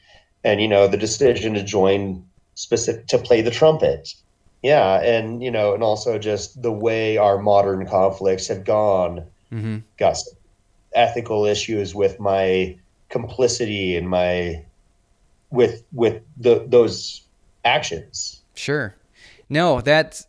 and 0.43 0.61
you 0.61 0.69
know 0.69 0.87
the 0.87 0.97
decision 0.97 1.55
to 1.55 1.63
join 1.63 2.25
specific 2.55 3.07
to 3.09 3.19
play 3.19 3.43
the 3.43 3.51
trumpet. 3.51 4.15
Yeah 4.63 5.01
and 5.03 5.43
you 5.43 5.51
know 5.51 5.75
and 5.75 5.83
also 5.83 6.19
just 6.19 6.63
the 6.63 6.73
way 6.73 7.19
our 7.19 7.39
modern 7.39 7.87
conflicts 7.87 8.49
have 8.49 8.65
gone. 8.65 9.27
Mm-hmm. 9.53 9.79
got 9.99 10.17
ethical 10.95 11.45
issues 11.45 11.95
with 11.95 12.19
my 12.19 12.77
complicity 13.09 13.97
and 13.97 14.09
my 14.09 14.65
with 15.51 15.85
with 15.93 16.23
the 16.37 16.65
those 16.67 17.23
actions. 17.65 18.43
Sure. 18.55 18.95
No 19.49 19.81
that's 19.81 20.27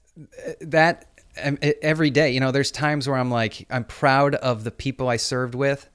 that 0.62 1.08
um, 1.44 1.58
every 1.82 2.10
day, 2.10 2.32
you 2.32 2.40
know, 2.40 2.52
there's 2.52 2.72
times 2.72 3.08
where 3.08 3.18
I'm 3.18 3.32
like, 3.32 3.66
I'm 3.70 3.84
proud 3.84 4.36
of 4.36 4.64
the 4.64 4.72
people 4.72 5.10
I 5.10 5.18
served 5.18 5.56
with. 5.56 5.90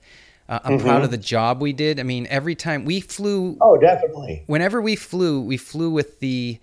Uh, 0.48 0.58
I'm 0.64 0.78
mm-hmm. 0.78 0.86
proud 0.86 1.04
of 1.04 1.10
the 1.10 1.18
job 1.18 1.62
we 1.62 1.72
did. 1.72 2.00
I 2.00 2.02
mean, 2.02 2.26
every 2.28 2.54
time 2.54 2.84
we 2.84 3.00
flew. 3.00 3.56
Oh, 3.60 3.78
definitely. 3.78 4.42
Whenever 4.46 4.80
we 4.80 4.96
flew, 4.96 5.40
we 5.40 5.56
flew 5.56 5.90
with 5.90 6.20
the 6.20 6.58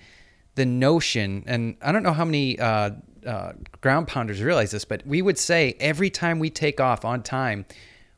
the 0.56 0.65
notion, 0.65 1.43
and 1.46 1.78
I 1.84 1.91
don't 1.91 2.02
know 2.02 2.13
how 2.13 2.26
many 2.26 2.58
uh, 2.60 2.91
uh, 3.26 3.54
ground 3.80 4.08
pounders 4.08 4.41
realize 4.41 4.72
this, 4.72 4.86
but 4.86 5.06
we 5.06 5.22
would 5.22 5.38
say 5.38 5.76
every 5.80 6.10
time 6.10 6.39
we 6.39 6.50
take 6.50 6.82
off 6.82 7.06
on 7.06 7.22
time, 7.22 7.65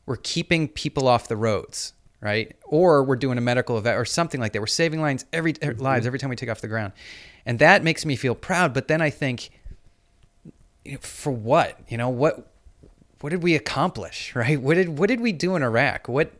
we're 0.06 0.16
keeping 0.16 0.66
people 0.66 1.06
off 1.06 1.28
the 1.28 1.36
roads, 1.36 1.92
right? 2.22 2.56
Or 2.64 3.04
we're 3.04 3.16
doing 3.16 3.36
a 3.36 3.42
medical 3.42 3.76
event 3.76 3.98
or 3.98 4.06
something 4.06 4.40
like 4.40 4.54
that. 4.54 4.60
We're 4.60 4.68
saving 4.68 5.02
lives 5.02 5.26
every 5.32 5.52
mm-hmm. 5.52 5.80
lives 5.80 6.06
every 6.06 6.18
time 6.18 6.30
we 6.30 6.36
take 6.36 6.48
off 6.48 6.62
the 6.62 6.68
ground 6.68 6.94
and 7.46 7.58
that 7.58 7.82
makes 7.82 8.04
me 8.04 8.16
feel 8.16 8.34
proud. 8.34 8.74
But 8.74 8.88
then 8.88 9.00
I 9.00 9.10
think, 9.10 9.50
for 11.00 11.32
what? 11.32 11.78
You 11.88 11.98
know 11.98 12.08
what? 12.08 12.46
What 13.20 13.30
did 13.30 13.42
we 13.42 13.54
accomplish? 13.54 14.32
Right? 14.36 14.60
What 14.60 14.74
did 14.74 14.98
what 14.98 15.08
did 15.08 15.20
we 15.20 15.32
do 15.32 15.56
in 15.56 15.62
Iraq? 15.62 16.08
What? 16.08 16.32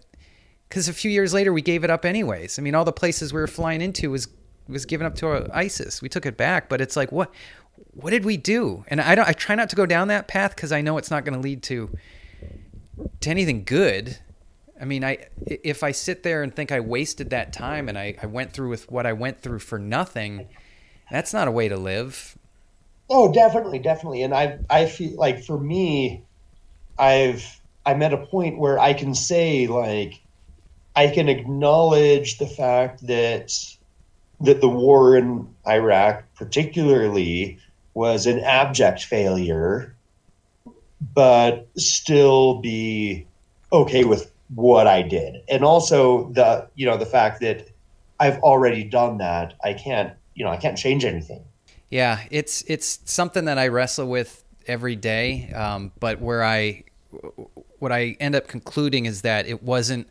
Because 0.68 0.88
a 0.88 0.92
few 0.92 1.10
years 1.10 1.34
later 1.34 1.52
we 1.52 1.62
gave 1.62 1.82
it 1.82 1.90
up 1.90 2.04
anyways. 2.04 2.58
I 2.58 2.62
mean, 2.62 2.74
all 2.74 2.84
the 2.84 2.92
places 2.92 3.32
we 3.32 3.40
were 3.40 3.46
flying 3.46 3.80
into 3.80 4.10
was 4.10 4.28
was 4.68 4.86
given 4.86 5.06
up 5.06 5.16
to 5.16 5.50
ISIS. 5.52 6.00
We 6.00 6.08
took 6.08 6.26
it 6.26 6.36
back, 6.36 6.68
but 6.68 6.80
it's 6.80 6.96
like 6.96 7.10
what? 7.12 7.32
What 7.92 8.10
did 8.10 8.24
we 8.24 8.36
do? 8.36 8.84
And 8.88 9.00
I 9.00 9.14
don't. 9.14 9.28
I 9.28 9.32
try 9.32 9.54
not 9.54 9.68
to 9.70 9.76
go 9.76 9.86
down 9.86 10.08
that 10.08 10.28
path 10.28 10.54
because 10.54 10.72
I 10.72 10.80
know 10.80 10.98
it's 10.98 11.10
not 11.10 11.24
going 11.24 11.34
to 11.34 11.40
lead 11.40 11.62
to 11.64 11.90
to 13.20 13.30
anything 13.30 13.64
good. 13.64 14.18
I 14.80 14.84
mean, 14.84 15.04
I 15.04 15.26
if 15.46 15.82
I 15.82 15.92
sit 15.92 16.22
there 16.22 16.42
and 16.42 16.54
think 16.54 16.72
I 16.72 16.80
wasted 16.80 17.30
that 17.30 17.52
time 17.52 17.88
and 17.88 17.98
I, 17.98 18.16
I 18.22 18.26
went 18.26 18.52
through 18.52 18.70
with 18.70 18.90
what 18.90 19.06
I 19.06 19.12
went 19.12 19.40
through 19.42 19.58
for 19.58 19.78
nothing, 19.78 20.48
that's 21.10 21.32
not 21.32 21.48
a 21.48 21.50
way 21.50 21.68
to 21.68 21.76
live. 21.76 22.36
Oh, 23.08 23.32
definitely, 23.32 23.80
definitely. 23.80 24.22
And 24.22 24.32
I 24.34 24.58
I 24.70 24.86
feel 24.86 25.16
like 25.16 25.44
for 25.44 25.58
me, 25.58 26.22
I've 26.98 27.60
I'm 27.84 28.02
at 28.02 28.12
a 28.12 28.18
point 28.18 28.58
where 28.58 28.78
I 28.78 28.92
can 28.92 29.14
say 29.14 29.66
like 29.66 30.20
I 30.94 31.08
can 31.08 31.28
acknowledge 31.28 32.38
the 32.38 32.46
fact 32.46 33.06
that 33.06 33.52
that 34.40 34.60
the 34.60 34.68
war 34.68 35.16
in 35.16 35.48
Iraq 35.66 36.24
particularly 36.34 37.58
was 37.94 38.26
an 38.26 38.38
abject 38.40 39.04
failure, 39.04 39.94
but 41.14 41.68
still 41.76 42.60
be 42.60 43.26
okay 43.72 44.04
with 44.04 44.30
what 44.54 44.86
I 44.86 45.02
did. 45.02 45.42
And 45.48 45.64
also 45.64 46.30
the 46.30 46.68
you 46.74 46.86
know 46.86 46.96
the 46.96 47.06
fact 47.06 47.40
that 47.40 47.68
I've 48.18 48.38
already 48.38 48.84
done 48.84 49.18
that. 49.18 49.54
I 49.64 49.72
can't 49.72 50.12
you 50.40 50.46
know 50.46 50.50
I 50.50 50.56
can't 50.56 50.78
change 50.78 51.04
anything. 51.04 51.44
Yeah, 51.90 52.20
it's 52.30 52.62
it's 52.66 53.00
something 53.04 53.44
that 53.44 53.58
I 53.58 53.68
wrestle 53.68 54.08
with 54.08 54.42
every 54.66 54.96
day. 54.96 55.52
Um, 55.52 55.92
but 56.00 56.18
where 56.18 56.42
I 56.42 56.84
what 57.78 57.92
I 57.92 58.16
end 58.20 58.34
up 58.34 58.48
concluding 58.48 59.04
is 59.04 59.20
that 59.20 59.46
it 59.46 59.62
wasn't 59.62 60.08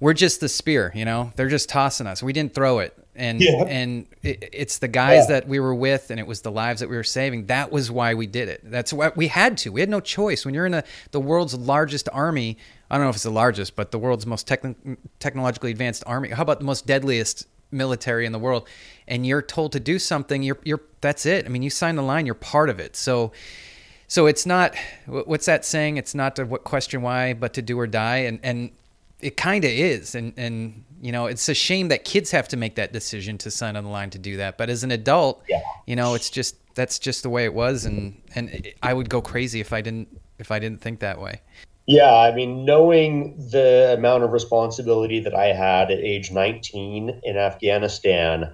we're 0.00 0.12
just 0.14 0.40
the 0.40 0.48
spear, 0.48 0.90
you 0.92 1.04
know. 1.04 1.30
They're 1.36 1.48
just 1.48 1.68
tossing 1.68 2.08
us. 2.08 2.20
We 2.20 2.32
didn't 2.32 2.52
throw 2.52 2.80
it, 2.80 2.96
and 3.14 3.40
Yeah. 3.40 3.62
and 3.68 4.06
it, 4.24 4.48
it's 4.52 4.78
the 4.78 4.88
guys 4.88 5.26
Yeah. 5.28 5.34
that 5.40 5.46
we 5.48 5.60
were 5.60 5.74
with, 5.74 6.10
and 6.10 6.18
it 6.18 6.26
was 6.26 6.40
the 6.40 6.50
lives 6.50 6.80
that 6.80 6.88
we 6.90 6.96
were 6.96 7.04
saving. 7.04 7.46
That 7.46 7.70
was 7.70 7.92
why 7.92 8.14
we 8.14 8.26
did 8.26 8.48
it. 8.48 8.60
That's 8.64 8.92
why 8.92 9.12
we 9.14 9.28
had 9.28 9.56
to. 9.58 9.70
We 9.70 9.80
had 9.80 9.90
no 9.90 10.00
choice. 10.00 10.44
When 10.44 10.52
you're 10.54 10.66
in 10.66 10.74
a, 10.74 10.82
the 11.12 11.20
world's 11.20 11.54
largest 11.54 12.08
army, 12.12 12.56
I 12.90 12.96
don't 12.96 13.04
know 13.04 13.10
if 13.10 13.16
it's 13.16 13.24
the 13.24 13.30
largest, 13.30 13.76
but 13.76 13.92
the 13.92 13.98
world's 14.00 14.26
most 14.26 14.48
techn 14.48 14.96
technologically 15.20 15.70
advanced 15.70 16.02
army. 16.06 16.30
How 16.30 16.42
about 16.42 16.58
the 16.58 16.64
most 16.72 16.86
deadliest 16.86 17.46
military 17.70 18.24
in 18.26 18.32
the 18.32 18.38
world? 18.38 18.66
And 19.10 19.26
you're 19.26 19.42
told 19.42 19.72
to 19.72 19.80
do 19.80 19.98
something. 19.98 20.42
You're 20.42 20.58
you're 20.64 20.80
that's 21.02 21.26
it. 21.26 21.44
I 21.44 21.48
mean, 21.48 21.62
you 21.62 21.68
sign 21.70 21.96
the 21.96 22.02
line. 22.02 22.24
You're 22.24 22.34
part 22.36 22.70
of 22.70 22.80
it. 22.80 22.96
So. 22.96 23.32
So 24.08 24.26
it's 24.26 24.44
not 24.44 24.74
what's 25.06 25.46
that 25.46 25.64
saying? 25.64 25.96
It's 25.96 26.16
not 26.16 26.34
to 26.34 26.44
what 26.44 26.64
question 26.64 27.00
why, 27.00 27.32
but 27.32 27.54
to 27.54 27.62
do 27.62 27.78
or 27.78 27.86
die, 27.86 28.16
and 28.28 28.40
and 28.42 28.70
it 29.20 29.36
kind 29.36 29.64
of 29.64 29.70
is, 29.70 30.16
and 30.16 30.32
and 30.36 30.82
you 31.00 31.12
know 31.12 31.26
it's 31.26 31.48
a 31.48 31.54
shame 31.54 31.86
that 31.90 32.04
kids 32.04 32.32
have 32.32 32.48
to 32.48 32.56
make 32.56 32.74
that 32.74 32.92
decision 32.92 33.38
to 33.38 33.52
sign 33.52 33.76
on 33.76 33.84
the 33.84 33.90
line 33.90 34.10
to 34.10 34.18
do 34.18 34.36
that. 34.38 34.58
But 34.58 34.68
as 34.68 34.82
an 34.82 34.90
adult, 34.90 35.44
Yeah. 35.48 35.60
you 35.86 35.94
know, 35.94 36.14
it's 36.16 36.28
just 36.28 36.56
that's 36.74 36.98
just 36.98 37.22
the 37.22 37.30
way 37.30 37.44
it 37.44 37.54
was, 37.54 37.84
and 37.84 38.20
and 38.34 38.50
it- 38.50 38.76
I 38.82 38.94
would 38.94 39.08
go 39.08 39.22
crazy 39.22 39.60
if 39.60 39.72
I 39.72 39.80
didn't 39.80 40.08
if 40.40 40.50
I 40.50 40.58
didn't 40.58 40.80
think 40.80 40.98
that 40.98 41.20
way. 41.20 41.40
Yeah, 41.86 42.12
I 42.12 42.34
mean, 42.34 42.64
knowing 42.64 43.36
the 43.52 43.94
amount 43.96 44.24
of 44.24 44.32
responsibility 44.32 45.20
that 45.20 45.36
I 45.36 45.52
had 45.52 45.92
at 45.92 45.98
age 46.00 46.32
19 46.32 47.20
in 47.22 47.36
Afghanistan, 47.36 48.50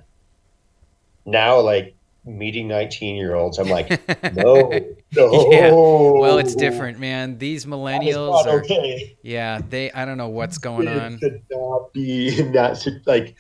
now 1.26 1.60
like 1.60 1.94
meeting 2.24 2.66
19 2.68 3.16
year 3.16 3.34
olds, 3.34 3.58
I'm 3.58 3.68
like, 3.68 3.88
no, 4.34 4.70
no. 5.14 5.48
Yeah. 5.52 5.70
Well, 5.70 6.38
it's 6.38 6.54
different, 6.54 6.98
man. 6.98 7.38
These 7.38 7.66
millennials 7.66 8.46
are, 8.46 8.60
okay. 8.60 9.16
yeah, 9.22 9.60
they 9.68 9.90
I 9.92 10.04
don't 10.04 10.18
know 10.18 10.28
what's 10.28 10.58
going 10.58 10.88
It 10.88 10.98
on. 10.98 11.18
should 11.18 11.42
not 11.50 11.92
be 11.92 12.30
that 12.52 13.02
like. 13.06 13.36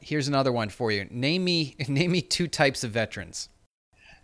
Here's 0.00 0.28
another 0.28 0.52
one 0.52 0.70
for 0.70 0.90
you. 0.90 1.06
Name 1.10 1.44
me 1.44 1.76
name 1.88 2.12
me 2.12 2.20
two 2.22 2.48
types 2.48 2.84
of 2.84 2.90
veterans. 2.90 3.48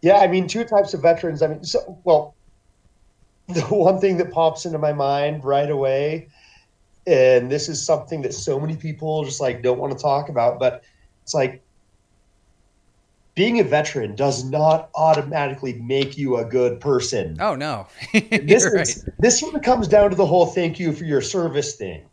Yeah, 0.02 0.18
I 0.18 0.26
mean, 0.26 0.46
two 0.46 0.64
types 0.64 0.92
of 0.92 1.00
veterans. 1.00 1.40
I 1.42 1.46
mean, 1.46 1.64
so 1.64 1.98
well, 2.04 2.34
the 3.48 3.62
one 3.62 4.00
thing 4.00 4.16
that 4.18 4.30
pops 4.32 4.66
into 4.66 4.78
my 4.78 4.92
mind 4.92 5.44
right 5.44 5.70
away, 5.70 6.28
and 7.06 7.50
this 7.50 7.68
is 7.68 7.84
something 7.84 8.22
that 8.22 8.34
so 8.34 8.58
many 8.60 8.76
people 8.76 9.24
just 9.24 9.40
like 9.40 9.62
don't 9.62 9.78
want 9.78 9.96
to 9.96 9.98
talk 9.98 10.28
about, 10.28 10.58
but 10.58 10.82
it's 11.22 11.32
like 11.34 11.63
being 13.34 13.58
a 13.58 13.64
veteran 13.64 14.14
does 14.14 14.44
not 14.44 14.90
automatically 14.94 15.74
make 15.74 16.16
you 16.16 16.36
a 16.36 16.44
good 16.44 16.80
person. 16.80 17.36
Oh 17.40 17.54
no, 17.54 17.86
this 18.12 18.64
you're 18.64 18.80
is 18.80 19.08
this 19.18 19.40
sort 19.40 19.54
of 19.54 19.62
comes 19.62 19.88
down 19.88 20.10
to 20.10 20.16
the 20.16 20.26
whole 20.26 20.46
thank 20.46 20.78
you 20.78 20.92
for 20.92 21.04
your 21.04 21.20
service 21.20 21.74
thing. 21.76 22.04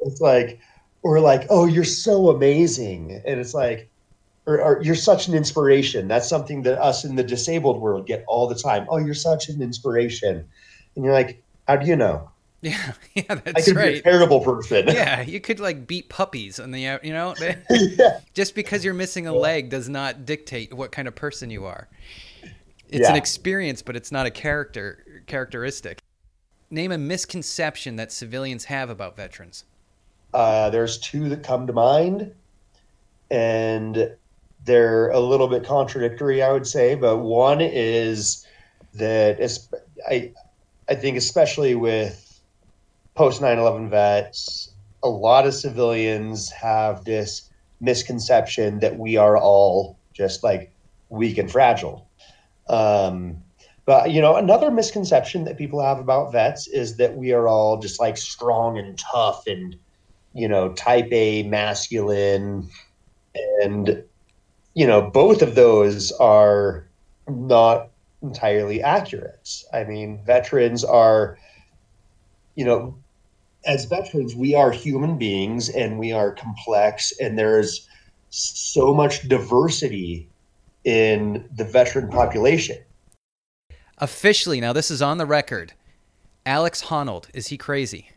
it's 0.00 0.20
like, 0.20 0.60
or 1.02 1.20
like, 1.20 1.46
oh, 1.50 1.66
you're 1.66 1.84
so 1.84 2.28
amazing, 2.28 3.22
and 3.26 3.40
it's 3.40 3.54
like, 3.54 3.90
or, 4.46 4.60
or 4.60 4.82
you're 4.82 4.94
such 4.94 5.26
an 5.26 5.34
inspiration. 5.34 6.06
That's 6.06 6.28
something 6.28 6.62
that 6.62 6.80
us 6.80 7.04
in 7.04 7.16
the 7.16 7.24
disabled 7.24 7.80
world 7.80 8.06
get 8.06 8.24
all 8.28 8.46
the 8.46 8.54
time. 8.54 8.86
Oh, 8.88 8.98
you're 8.98 9.14
such 9.14 9.48
an 9.48 9.60
inspiration, 9.60 10.48
and 10.94 11.04
you're 11.04 11.14
like, 11.14 11.42
how 11.66 11.76
do 11.76 11.86
you 11.86 11.96
know? 11.96 12.30
Yeah, 12.70 12.92
yeah, 13.14 13.24
I 13.28 13.34
that's 13.34 13.66
could 13.66 13.74
be 13.74 13.80
a 13.80 13.84
right. 13.84 14.02
terrible 14.02 14.40
person. 14.40 14.88
Yeah, 14.88 15.20
you 15.26 15.38
could 15.38 15.60
like 15.60 15.86
beat 15.86 16.08
puppies 16.08 16.58
on 16.58 16.70
the 16.70 16.98
you 17.02 17.12
know. 17.12 17.34
They, 17.38 17.58
yeah. 17.70 18.20
just 18.32 18.54
because 18.54 18.82
you're 18.82 18.94
missing 18.94 19.26
a 19.26 19.34
leg 19.34 19.68
does 19.68 19.90
not 19.90 20.24
dictate 20.24 20.72
what 20.72 20.90
kind 20.90 21.06
of 21.06 21.14
person 21.14 21.50
you 21.50 21.66
are. 21.66 21.88
It's 22.88 23.06
an 23.08 23.16
experience, 23.16 23.82
but 23.82 23.96
it's 23.96 24.10
not 24.10 24.24
a 24.24 24.30
character 24.30 25.22
characteristic. 25.26 26.00
Name 26.70 26.90
a 26.90 26.96
misconception 26.96 27.96
that 27.96 28.10
civilians 28.10 28.64
have 28.64 28.88
about 28.88 29.14
veterans. 29.14 29.64
Uh, 30.32 30.70
there's 30.70 30.96
two 30.98 31.28
that 31.28 31.42
come 31.42 31.66
to 31.66 31.72
mind, 31.74 32.32
and 33.30 34.16
they're 34.64 35.10
a 35.10 35.20
little 35.20 35.48
bit 35.48 35.64
contradictory, 35.64 36.42
I 36.42 36.50
would 36.50 36.66
say. 36.66 36.94
But 36.94 37.18
one 37.18 37.60
is 37.60 38.46
that 38.94 39.38
I, 40.08 40.32
I 40.88 40.94
think 40.94 41.18
especially 41.18 41.74
with 41.74 42.33
post 43.14 43.40
9/11 43.40 43.88
vets, 43.90 44.70
a 45.02 45.08
lot 45.08 45.46
of 45.46 45.54
civilians 45.54 46.50
have 46.50 47.04
this 47.04 47.50
misconception 47.80 48.80
that 48.80 48.98
we 48.98 49.16
are 49.16 49.36
all 49.36 49.98
just 50.12 50.42
like 50.42 50.72
weak 51.10 51.38
and 51.38 51.50
fragile. 51.50 52.08
Um, 52.68 53.42
but 53.84 54.10
you 54.10 54.20
know, 54.20 54.36
another 54.36 54.70
misconception 54.70 55.44
that 55.44 55.58
people 55.58 55.82
have 55.82 55.98
about 55.98 56.32
vets 56.32 56.66
is 56.66 56.96
that 56.96 57.16
we 57.16 57.32
are 57.32 57.46
all 57.46 57.78
just 57.78 58.00
like 58.00 58.16
strong 58.16 58.78
and 58.78 58.98
tough 58.98 59.46
and 59.46 59.76
you 60.34 60.48
know, 60.48 60.72
type 60.72 61.08
A 61.12 61.44
masculine. 61.44 62.68
And, 63.62 64.04
you 64.74 64.86
know, 64.86 65.10
both 65.10 65.40
of 65.40 65.54
those 65.54 66.12
are 66.12 66.86
not 67.28 67.88
entirely 68.22 68.82
accurate. 68.82 69.62
I 69.72 69.84
mean, 69.84 70.20
veterans 70.24 70.84
are, 70.84 71.38
you 72.56 72.64
know, 72.64 72.96
as 73.66 73.84
veterans, 73.84 74.34
we 74.34 74.54
are 74.54 74.70
human 74.70 75.18
beings 75.18 75.68
and 75.68 75.98
we 75.98 76.12
are 76.12 76.32
complex, 76.32 77.12
and 77.20 77.38
there's 77.38 77.88
so 78.30 78.92
much 78.92 79.28
diversity 79.28 80.28
in 80.84 81.48
the 81.56 81.64
veteran 81.64 82.08
population. 82.08 82.78
Officially, 83.98 84.60
now 84.60 84.72
this 84.72 84.90
is 84.90 85.00
on 85.00 85.18
the 85.18 85.26
record. 85.26 85.72
Alex 86.44 86.82
Honnold, 86.84 87.26
is 87.32 87.46
he 87.46 87.56
crazy? 87.56 88.10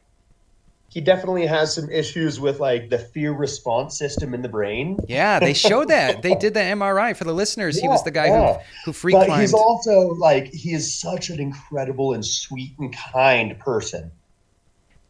He 0.89 1.01
definitely 1.01 1.45
has 1.45 1.75
some 1.75 1.89
issues 1.89 2.39
with 2.39 2.59
like 2.59 2.89
the 2.89 2.97
fear 2.97 3.33
response 3.33 3.97
system 3.97 4.33
in 4.33 4.41
the 4.41 4.49
brain. 4.49 4.97
Yeah, 5.07 5.39
they 5.39 5.53
showed 5.53 5.89
that. 5.89 6.21
They 6.21 6.33
did 6.35 6.53
the 6.53 6.61
MRI 6.61 7.15
for 7.15 7.25
the 7.25 7.33
listeners. 7.33 7.79
he 7.79 7.87
was 7.87 8.03
the 8.03 8.11
guy 8.11 8.27
yeah. 8.27 8.53
who 8.53 8.59
who 8.85 8.93
free 8.93 9.13
but 9.13 9.27
climbed. 9.27 9.41
he's 9.41 9.53
also 9.53 10.15
like 10.15 10.47
he 10.47 10.73
is 10.73 10.91
such 10.91 11.29
an 11.29 11.39
incredible 11.39 12.13
and 12.13 12.25
sweet 12.25 12.73
and 12.79 12.95
kind 12.95 13.59
person. 13.59 14.11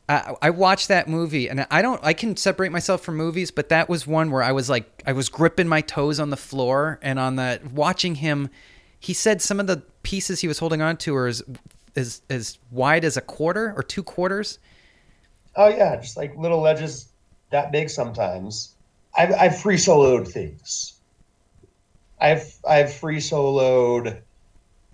I, 0.10 0.50
watched 0.52 0.88
that 0.88 1.10
movie 1.10 1.50
and 1.50 1.68
I 1.70 1.82
don't 1.82 2.00
I 2.02 2.14
can 2.14 2.38
separate 2.38 2.72
myself 2.72 3.02
from 3.02 3.18
movies, 3.18 3.52
but 3.52 3.70
that 3.70 3.90
was 3.90 4.08
one 4.08 4.32
where 4.32 4.42
I 4.42 4.54
was 4.54 4.70
like 4.70 5.04
I 5.06 5.12
was 5.12 5.28
gripping 5.28 5.68
my 5.68 5.82
toes 5.82 6.20
on 6.20 6.30
the 6.30 6.38
floor 6.38 6.98
and 7.02 7.20
on 7.20 7.36
the 7.36 7.60
watching 7.74 8.16
him 8.16 8.50
he 9.00 9.14
said 9.14 9.42
some 9.42 9.60
of 9.60 9.68
the 9.68 9.84
pieces 10.04 10.42
he 10.42 10.48
was 10.48 10.60
holding 10.60 10.82
on 10.82 10.98
to 10.98 11.16
are 11.16 11.28
as 11.28 11.44
as, 11.96 12.22
as 12.30 12.60
wide 12.72 13.04
as 13.04 13.18
a 13.18 13.22
quarter 13.22 13.74
or 13.76 13.84
two 13.84 14.04
quarters. 14.04 14.60
Oh 15.56 15.68
yeah, 15.68 15.96
just 15.98 16.18
like 16.18 16.36
little 16.38 16.62
ledges 16.62 17.10
that 17.50 17.72
big 17.72 17.90
sometimes. 17.90 18.76
I've 19.18 19.34
I've 19.34 19.62
free 19.62 19.78
soloed 19.78 20.28
things. 20.28 20.94
I've 22.20 22.54
I've 22.68 22.94
free 22.94 23.18
soloed, 23.18 24.22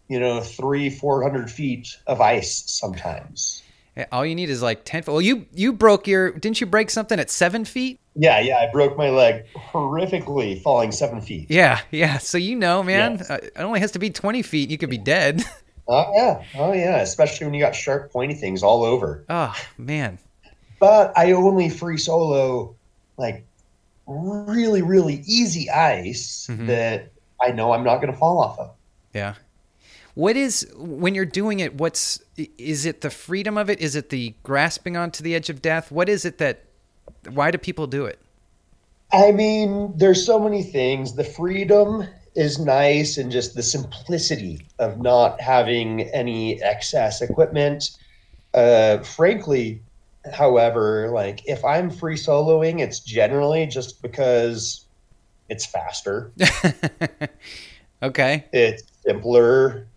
you 0.07 0.19
know, 0.19 0.41
three 0.41 0.89
four 0.89 1.21
hundred 1.23 1.51
feet 1.51 1.97
of 2.07 2.21
ice 2.21 2.63
sometimes. 2.67 3.62
Yeah, 3.95 4.05
All 4.11 4.25
you 4.25 4.33
need 4.35 4.49
is 4.49 4.61
like 4.61 4.85
ten. 4.85 5.03
feet. 5.03 5.11
Well, 5.11 5.21
you 5.21 5.45
you 5.53 5.71
broke 5.73 6.07
your 6.07 6.31
didn't 6.31 6.59
you 6.59 6.67
break 6.67 6.89
something 6.89 7.19
at 7.19 7.29
seven 7.29 7.63
feet? 7.65 7.99
Yeah, 8.15 8.39
yeah, 8.39 8.57
I 8.57 8.71
broke 8.71 8.97
my 8.97 9.09
leg 9.09 9.45
horrifically 9.55 10.61
falling 10.61 10.91
seven 10.91 11.21
feet. 11.21 11.47
Yeah, 11.49 11.79
yeah. 11.91 12.17
So 12.17 12.37
you 12.37 12.55
know, 12.55 12.81
man, 12.83 13.17
Yes. 13.17 13.29
uh, 13.29 13.39
it 13.43 13.51
only 13.57 13.79
has 13.79 13.91
to 13.91 13.99
be 13.99 14.09
twenty 14.09 14.41
feet. 14.41 14.69
You 14.69 14.77
could 14.77 14.89
be 14.89 14.97
dead. 14.97 15.43
Oh 15.85 16.13
yeah, 16.15 16.41
oh 16.55 16.71
yeah, 16.71 17.01
especially 17.01 17.45
when 17.45 17.53
you 17.53 17.59
got 17.59 17.75
sharp 17.75 18.09
pointy 18.13 18.35
things 18.35 18.63
all 18.63 18.85
over. 18.85 19.25
oh 19.27 19.53
man. 19.77 20.17
but 20.79 21.11
I 21.17 21.33
only 21.33 21.67
free 21.67 21.97
solo 21.97 22.73
like 23.17 23.45
really, 24.07 24.81
really 24.81 25.15
easy 25.25 25.69
ice 25.69 26.47
Mhm. 26.49 26.67
that 26.67 27.11
I 27.41 27.51
know 27.51 27.73
I'm 27.73 27.83
not 27.83 27.97
going 27.97 28.13
to 28.13 28.17
fall 28.17 28.39
off 28.39 28.57
of. 28.59 28.71
Yeah. 29.13 29.33
What 30.15 30.37
is 30.37 30.67
when 30.75 31.15
you're 31.15 31.25
doing 31.25 31.59
it? 31.59 31.75
What's 31.75 32.21
is 32.57 32.85
it 32.85 33.01
the 33.01 33.09
freedom 33.09 33.57
of 33.57 33.69
it? 33.69 33.79
Is 33.79 33.95
it 33.95 34.09
the 34.09 34.35
grasping 34.43 34.95
onto 34.95 35.23
the 35.23 35.33
edge 35.33 35.49
of 35.49 35.61
death? 35.61 35.91
What 35.91 36.07
is 36.07 36.25
it 36.25 36.37
that? 36.37 36.63
Why 37.29 37.51
do 37.51 37.57
people 37.57 37.87
do 37.87 38.05
it? 38.05 38.19
I 39.11 39.31
mean, 39.31 39.93
there's 39.95 40.25
so 40.25 40.39
many 40.39 40.63
things. 40.63 41.15
The 41.15 41.23
freedom 41.23 42.07
is 42.35 42.59
nice 42.59 43.17
and 43.17 43.31
just 43.31 43.55
the 43.55 43.63
simplicity 43.63 44.65
of 44.79 44.99
not 44.99 45.39
having 45.39 46.01
any 46.13 46.61
excess 46.63 47.21
equipment. 47.21 47.91
Uh, 48.53 48.99
frankly, 48.99 49.81
however, 50.31 51.09
like 51.11 51.41
if 51.45 51.63
I'm 51.63 51.89
free 51.89 52.15
soloing, 52.15 52.79
it's 52.79 52.99
generally 52.99 53.67
just 53.67 54.01
because 54.01 54.85
it's 55.49 55.65
faster. 55.65 56.31
okay. 58.03 58.45
it's 58.51 58.83
simpler. 59.05 59.87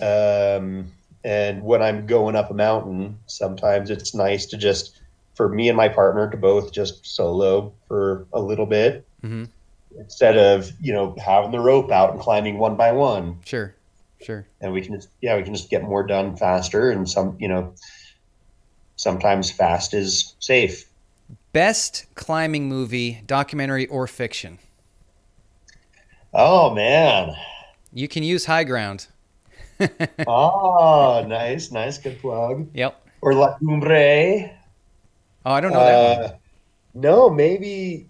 Um, 0.00 0.92
and 1.24 1.62
when 1.62 1.82
I'm 1.82 2.06
going 2.06 2.36
up 2.36 2.50
a 2.50 2.54
mountain, 2.54 3.18
sometimes 3.26 3.90
it's 3.90 4.14
nice 4.14 4.46
to 4.46 4.56
just, 4.56 5.00
for 5.34 5.48
me 5.48 5.68
and 5.68 5.76
my 5.76 5.88
partner, 5.88 6.30
to 6.30 6.36
both 6.36 6.72
just 6.72 7.04
solo 7.06 7.72
for 7.86 8.26
a 8.32 8.40
little 8.40 8.66
bit 8.66 9.06
hmm 9.20 9.44
instead 9.98 10.36
of, 10.36 10.70
you 10.80 10.92
know, 10.92 11.16
having 11.18 11.50
the 11.50 11.58
rope 11.58 11.90
out 11.90 12.12
and 12.12 12.20
climbing 12.20 12.58
one 12.58 12.76
by 12.76 12.92
one. 12.92 13.38
Sure. 13.44 13.74
Sure. 14.20 14.46
And 14.60 14.72
we 14.72 14.80
can 14.80 14.94
just, 14.94 15.08
yeah, 15.20 15.36
we 15.36 15.42
can 15.42 15.54
just 15.54 15.70
get 15.70 15.82
more 15.82 16.06
done 16.06 16.36
faster. 16.36 16.90
And 16.90 17.08
some, 17.08 17.36
you 17.40 17.48
know, 17.48 17.74
sometimes 18.96 19.50
fast 19.50 19.94
is 19.94 20.34
safe. 20.38 20.84
Best 21.52 22.06
climbing 22.14 22.68
movie, 22.68 23.22
documentary, 23.26 23.86
or 23.86 24.06
fiction? 24.06 24.58
Oh 26.32 26.74
man. 26.74 27.34
You 27.92 28.08
can 28.08 28.22
use 28.22 28.44
High 28.44 28.64
Ground. 28.64 29.06
oh, 30.26 31.24
nice, 31.26 31.70
nice, 31.70 31.98
good 31.98 32.20
plug. 32.20 32.68
Yep. 32.74 33.00
Or 33.20 33.34
La 33.34 33.58
Cumbre. 33.58 34.50
Oh, 35.46 35.52
I 35.52 35.60
don't 35.60 35.72
know 35.72 35.84
that 35.84 36.18
one. 36.18 36.30
Uh, 36.30 36.36
no, 36.94 37.30
maybe 37.30 38.08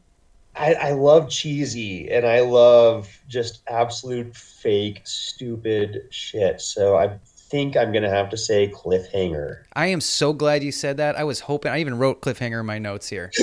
I, 0.54 0.74
I 0.74 0.90
love 0.92 1.28
cheesy 1.28 2.10
and 2.10 2.26
I 2.26 2.40
love 2.40 3.20
just 3.28 3.62
absolute 3.68 4.34
fake, 4.34 5.02
stupid 5.04 6.08
shit. 6.10 6.60
So 6.60 6.96
I 6.96 7.18
think 7.24 7.76
I'm 7.76 7.92
gonna 7.92 8.10
have 8.10 8.28
to 8.30 8.36
say 8.36 8.68
cliffhanger. 8.68 9.62
I 9.74 9.86
am 9.86 10.00
so 10.00 10.32
glad 10.32 10.62
you 10.62 10.72
said 10.72 10.96
that. 10.98 11.16
I 11.16 11.24
was 11.24 11.40
hoping. 11.40 11.70
I 11.70 11.78
even 11.80 11.98
wrote 11.98 12.20
cliffhanger 12.20 12.60
in 12.60 12.66
my 12.66 12.78
notes 12.78 13.08
here. 13.08 13.30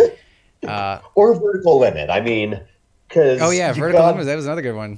Uh, 0.66 1.00
Or 1.14 1.36
vertical 1.40 1.78
limit. 1.78 2.10
I 2.10 2.22
mean, 2.22 2.60
because 3.08 3.40
oh 3.40 3.52
yeah, 3.52 3.72
vertical 3.72 4.04
limit. 4.04 4.26
That 4.26 4.36
was 4.36 4.46
another 4.46 4.64
good 4.64 4.76
one. 4.76 4.98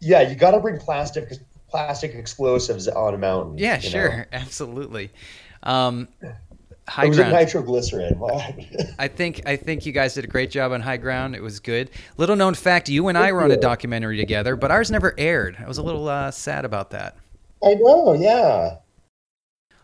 Yeah, 0.00 0.20
you 0.20 0.34
got 0.34 0.50
to 0.50 0.60
bring 0.60 0.78
plastic 0.78 1.32
plastic 1.70 2.14
explosives 2.14 2.88
on 2.88 3.14
a 3.14 3.18
mountain. 3.18 3.58
Yeah, 3.58 3.78
sure, 3.78 4.16
know? 4.18 4.24
absolutely. 4.32 5.10
Um, 5.62 6.08
high 6.88 7.04
It 7.04 7.08
was 7.08 7.18
ground. 7.18 7.32
it 7.32 7.36
nitroglycerin. 7.36 8.20
I 8.98 9.08
think 9.08 9.42
I 9.46 9.56
think 9.56 9.86
you 9.86 9.92
guys 9.92 10.14
did 10.14 10.24
a 10.24 10.28
great 10.28 10.50
job 10.50 10.72
on 10.72 10.80
High 10.80 10.96
Ground. 10.96 11.34
It 11.36 11.42
was 11.42 11.60
good. 11.60 11.90
Little 12.16 12.36
known 12.36 12.54
fact: 12.54 12.88
you 12.88 13.08
and 13.08 13.16
I 13.16 13.32
were 13.32 13.42
on 13.42 13.50
a 13.50 13.56
documentary 13.56 14.16
together, 14.16 14.56
but 14.56 14.70
ours 14.70 14.90
never 14.90 15.14
aired. 15.18 15.56
I 15.58 15.68
was 15.68 15.78
a 15.78 15.82
little 15.82 16.08
uh, 16.08 16.30
sad 16.30 16.64
about 16.64 16.90
that. 16.90 17.16
I 17.62 17.74
know. 17.74 18.14
Yeah. 18.14 18.76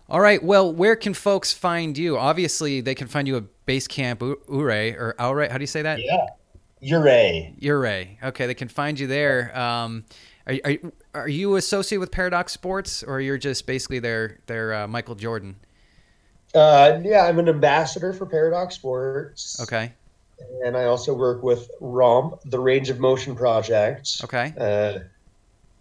All 0.09 0.21
right. 0.21 0.43
Well, 0.43 0.73
where 0.73 0.97
can 0.97 1.15
folks 1.15 1.53
find 1.53 1.99
you? 1.99 2.17
Obviously, 2.17 2.81
they 2.81 2.95
can 2.95 3.09
find 3.09 3.27
you 3.27 3.37
at 3.39 3.45
Base 3.67 3.89
Camp 3.89 4.23
U- 4.23 4.41
Ure 4.49 4.71
or 4.99 5.15
Aure. 5.19 5.51
How 5.51 5.59
do 5.59 5.63
you 5.63 5.67
say 5.67 5.83
that? 5.83 5.99
Yeah. 6.03 6.27
Ure. 6.81 7.09
Ure. 7.59 8.05
Okay, 8.25 8.47
they 8.47 8.55
can 8.55 8.69
find 8.69 8.99
you 9.01 9.07
there. 9.07 9.57
Um, 9.59 10.05
are, 10.47 10.55
are, 10.65 10.77
are 11.15 11.29
you 11.29 11.57
associated 11.57 12.01
with 12.01 12.11
Paradox 12.11 12.53
Sports, 12.53 13.03
or 13.03 13.21
you're 13.21 13.39
just 13.39 13.67
basically 13.67 13.99
their 13.99 14.39
their 14.47 14.75
uh, 14.75 14.89
Michael 14.89 15.15
Jordan? 15.15 15.57
Uh, 16.55 17.01
yeah, 17.03 17.25
I'm 17.25 17.39
an 17.39 17.49
ambassador 17.49 18.13
for 18.13 18.27
Paradox 18.27 18.75
Sports. 18.77 19.61
Okay. 19.61 19.93
And 20.65 20.77
I 20.77 20.85
also 20.85 21.15
work 21.15 21.43
with 21.43 21.71
ROMP, 21.81 22.41
the 22.45 22.61
Range 22.61 22.91
of 22.91 23.01
Motion 23.01 23.35
Project. 23.35 24.21
Okay. 24.25 24.53
Uh, 24.59 25.01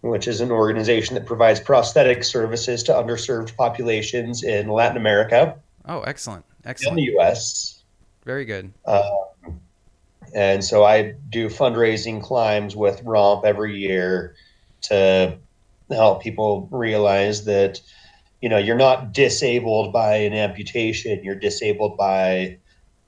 which 0.02 0.28
is 0.28 0.40
an 0.40 0.50
organization 0.52 1.14
that 1.14 1.26
provides 1.26 1.58
prosthetic 1.58 2.22
services 2.22 2.82
to 2.84 2.92
underserved 2.92 3.56
populations 3.56 4.44
in 4.44 4.68
Latin 4.68 4.96
America 4.96 5.56
Oh, 5.88 6.00
excellent. 6.02 6.44
Excellent. 6.64 6.96
the 6.96 7.02
U.S. 7.04 7.82
Very 8.24 8.44
good. 8.44 8.72
Um, 8.86 9.60
and 10.34 10.64
so 10.64 10.84
I 10.84 11.14
do 11.30 11.48
fundraising 11.48 12.22
climbs 12.22 12.74
with 12.74 13.04
ROMP 13.04 13.44
every 13.44 13.78
year 13.78 14.34
to 14.82 15.38
help 15.90 16.22
people 16.22 16.68
realize 16.70 17.44
that, 17.44 17.80
you 18.40 18.48
know, 18.48 18.58
you're 18.58 18.76
not 18.76 19.12
disabled 19.12 19.92
by 19.92 20.16
an 20.16 20.32
amputation, 20.32 21.22
you're 21.22 21.34
disabled 21.34 21.96
by 21.96 22.58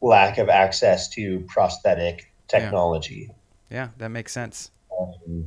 lack 0.00 0.38
of 0.38 0.48
access 0.48 1.09
to 1.11 1.40
prosthetic 1.48 2.33
technology. 2.46 3.31
Yeah, 3.70 3.88
that 3.98 4.09
makes 4.09 4.33
sense. 4.33 4.70
Um, 4.98 5.46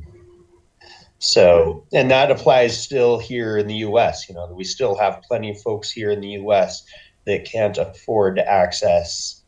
so, 1.18 1.84
and 1.92 2.10
that 2.10 2.30
applies 2.30 2.80
still 2.80 3.18
here 3.18 3.56
in 3.56 3.66
the 3.66 3.76
US. 3.76 4.28
You 4.28 4.34
know, 4.34 4.46
we 4.52 4.64
still 4.64 4.96
have 4.96 5.22
plenty 5.22 5.50
of 5.50 5.60
folks 5.60 5.90
here 5.90 6.10
in 6.10 6.20
the 6.20 6.30
US 6.30 6.84
that 7.26 7.44
can't 7.44 7.78
afford 7.78 8.36
to 8.36 8.48
access 8.48 9.42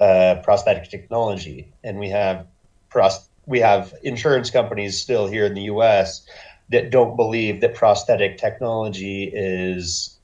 uh, 0.00 0.36
prosthetic 0.42 0.90
technology, 0.90 1.72
and 1.84 1.98
we 1.98 2.08
have 2.08 2.46
pros- 2.88 3.27
we 3.48 3.58
have 3.60 3.94
insurance 4.02 4.50
companies 4.50 5.00
still 5.00 5.26
here 5.26 5.46
in 5.46 5.54
the 5.54 5.62
U.S. 5.62 6.26
that 6.68 6.90
don't 6.90 7.16
believe 7.16 7.62
that 7.62 7.74
prosthetic 7.74 8.36
technology 8.36 9.24
is 9.34 10.18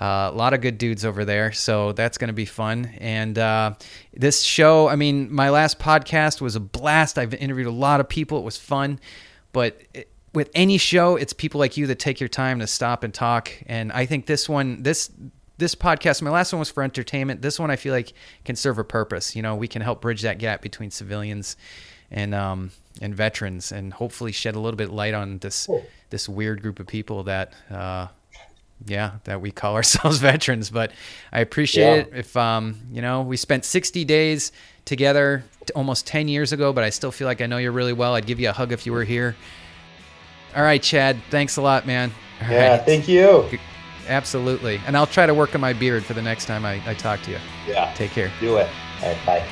Uh, 0.01 0.31
a 0.33 0.35
lot 0.35 0.55
of 0.55 0.63
good 0.63 0.79
dudes 0.79 1.05
over 1.05 1.25
there, 1.25 1.53
so 1.53 1.93
that's 1.93 2.17
going 2.17 2.29
to 2.29 2.35
be 2.35 2.47
fun. 2.47 2.91
And 2.99 3.39
uh, 3.39 3.75
this 4.15 4.41
show, 4.41 4.89
I 4.89 4.97
mean, 4.97 5.31
my 5.31 5.51
last 5.51 5.79
podcast 5.79 6.41
was 6.41 6.57
a 6.57 6.61
blast. 6.61 7.19
I've 7.19 7.35
interviewed 7.35 7.67
a 7.67 7.73
lot 7.73 8.01
of 8.01 8.09
people. 8.09 8.39
It 8.39 8.45
was 8.45 8.57
fun, 8.57 8.99
but 9.53 9.83
it, 9.93 10.09
with 10.33 10.51
any 10.55 10.79
show, 10.79 11.17
it's 11.17 11.35
people 11.35 11.59
like 11.59 11.77
you 11.77 11.87
that 11.89 11.99
take 11.99 12.21
your 12.21 12.29
time 12.29 12.61
to 12.61 12.67
stop 12.67 13.05
and 13.05 13.13
talk. 13.13 13.53
And 13.67 13.93
I 13.93 14.07
think 14.07 14.25
this 14.25 14.49
one, 14.49 14.83
this 14.83 15.11
this 15.59 15.75
podcast, 15.75 16.23
my 16.23 16.31
last 16.31 16.53
one 16.53 16.59
was 16.59 16.71
for 16.71 16.83
entertainment. 16.83 17.43
This 17.43 17.59
one, 17.61 17.71
I 17.71 17.77
feel 17.77 17.93
like 17.93 18.13
can 18.45 18.57
serve 18.57 18.79
a 18.79 18.85
purpose. 18.85 19.37
You 19.37 19.43
know, 19.43 19.55
we 19.55 19.69
can 19.69 19.83
help 19.83 20.01
bridge 20.01 20.23
that 20.23 20.39
gap 20.39 20.63
between 20.63 20.91
civilians 20.91 21.57
and 22.11 22.35
um, 22.35 22.71
and 23.01 23.15
veterans, 23.15 23.73
and 23.73 23.93
hopefully 23.93 24.33
shed 24.33 24.55
a 24.57 24.61
little 24.61 24.77
bit 24.77 24.89
of 24.89 24.95
light 24.95 25.15
on 25.15 25.39
this 25.39 25.67
Cool. 25.67 25.85
this 26.11 26.29
weird 26.29 26.63
group 26.63 26.81
of 26.81 26.87
people 26.87 27.23
that. 27.25 27.53
Uh, 27.71 28.09
yeah, 28.85 29.13
that 29.25 29.41
we 29.41 29.53
call 29.53 29.75
ourselves 29.77 30.19
veterans, 30.19 30.69
but 30.69 30.91
I 31.31 31.39
appreciate 31.41 31.85
Yeah. 31.85 31.95
it. 32.01 32.11
If 32.13 32.37
um, 32.37 32.81
you 32.91 33.01
know, 33.01 33.23
we 33.23 33.37
spent 33.37 33.65
60 33.65 34.05
days 34.05 34.51
together 34.87 35.45
t- 35.67 35.73
almost 35.75 36.05
10 36.09 36.27
years 36.27 36.53
ago, 36.53 36.73
but 36.73 36.83
I 36.83 36.91
still 36.91 37.13
feel 37.13 37.29
like 37.29 37.41
I 37.41 37.47
know 37.47 37.59
you 37.59 37.71
really 37.71 37.93
well. 37.93 38.15
I'd 38.17 38.27
give 38.27 38.41
you 38.41 38.49
a 38.49 38.53
hug 38.53 38.73
if 38.73 38.85
you 38.85 38.91
were 38.93 39.05
here. 39.05 39.37
All 40.57 40.65
right, 40.65 40.83
Chad. 40.83 41.17
Thanks 41.31 41.59
a 41.59 41.63
lot, 41.63 41.87
man. 41.87 42.11
All 42.43 42.49
Yeah, 42.51 42.71
right. 42.79 42.85
thank 42.85 43.07
you. 43.07 43.49
Absolutely. 44.09 44.81
And 44.87 44.97
I'll 44.97 45.07
try 45.07 45.27
to 45.27 45.35
work 45.35 45.55
on 45.55 45.61
my 45.61 45.73
beard 45.73 46.05
for 46.05 46.15
the 46.15 46.23
next 46.23 46.47
time 46.47 46.65
I, 46.65 46.81
I 46.87 46.95
talk 46.95 47.23
to 47.23 47.31
you. 47.31 47.39
Yeah, 47.67 47.93
Take 47.95 48.11
care. 48.13 48.31
do 48.41 48.57
it. 48.57 48.69
All 49.03 49.09
right, 49.09 49.27
bye. 49.27 49.45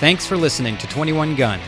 Thanks 0.00 0.26
for 0.26 0.36
listening 0.36 0.76
to 0.78 0.86
21 0.88 1.36
Gun. 1.36 1.60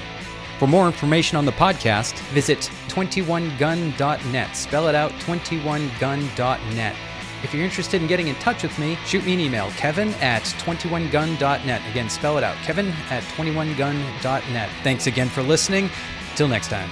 For 0.58 0.66
more 0.66 0.86
information 0.86 1.36
on 1.36 1.44
the 1.44 1.52
podcast, 1.52 2.14
visit 2.30 2.70
21gun.net. 2.88 4.56
Spell 4.56 4.88
it 4.88 4.94
out 4.94 5.10
21gun.net. 5.12 6.96
If 7.42 7.52
you're 7.52 7.64
interested 7.64 8.00
in 8.00 8.08
getting 8.08 8.28
in 8.28 8.34
touch 8.36 8.62
with 8.62 8.76
me, 8.78 8.96
shoot 9.04 9.24
me 9.26 9.34
an 9.34 9.40
email, 9.40 9.70
kevin 9.72 10.08
at 10.14 10.42
21gun.net. 10.42 11.82
Again, 11.90 12.08
spell 12.08 12.38
it 12.38 12.44
out, 12.44 12.56
kevin 12.64 12.88
at 13.10 13.22
21gun.net. 13.36 14.70
Thanks 14.82 15.06
again 15.06 15.28
for 15.28 15.42
listening. 15.42 15.90
Till 16.36 16.48
next 16.48 16.68
time. 16.68 16.90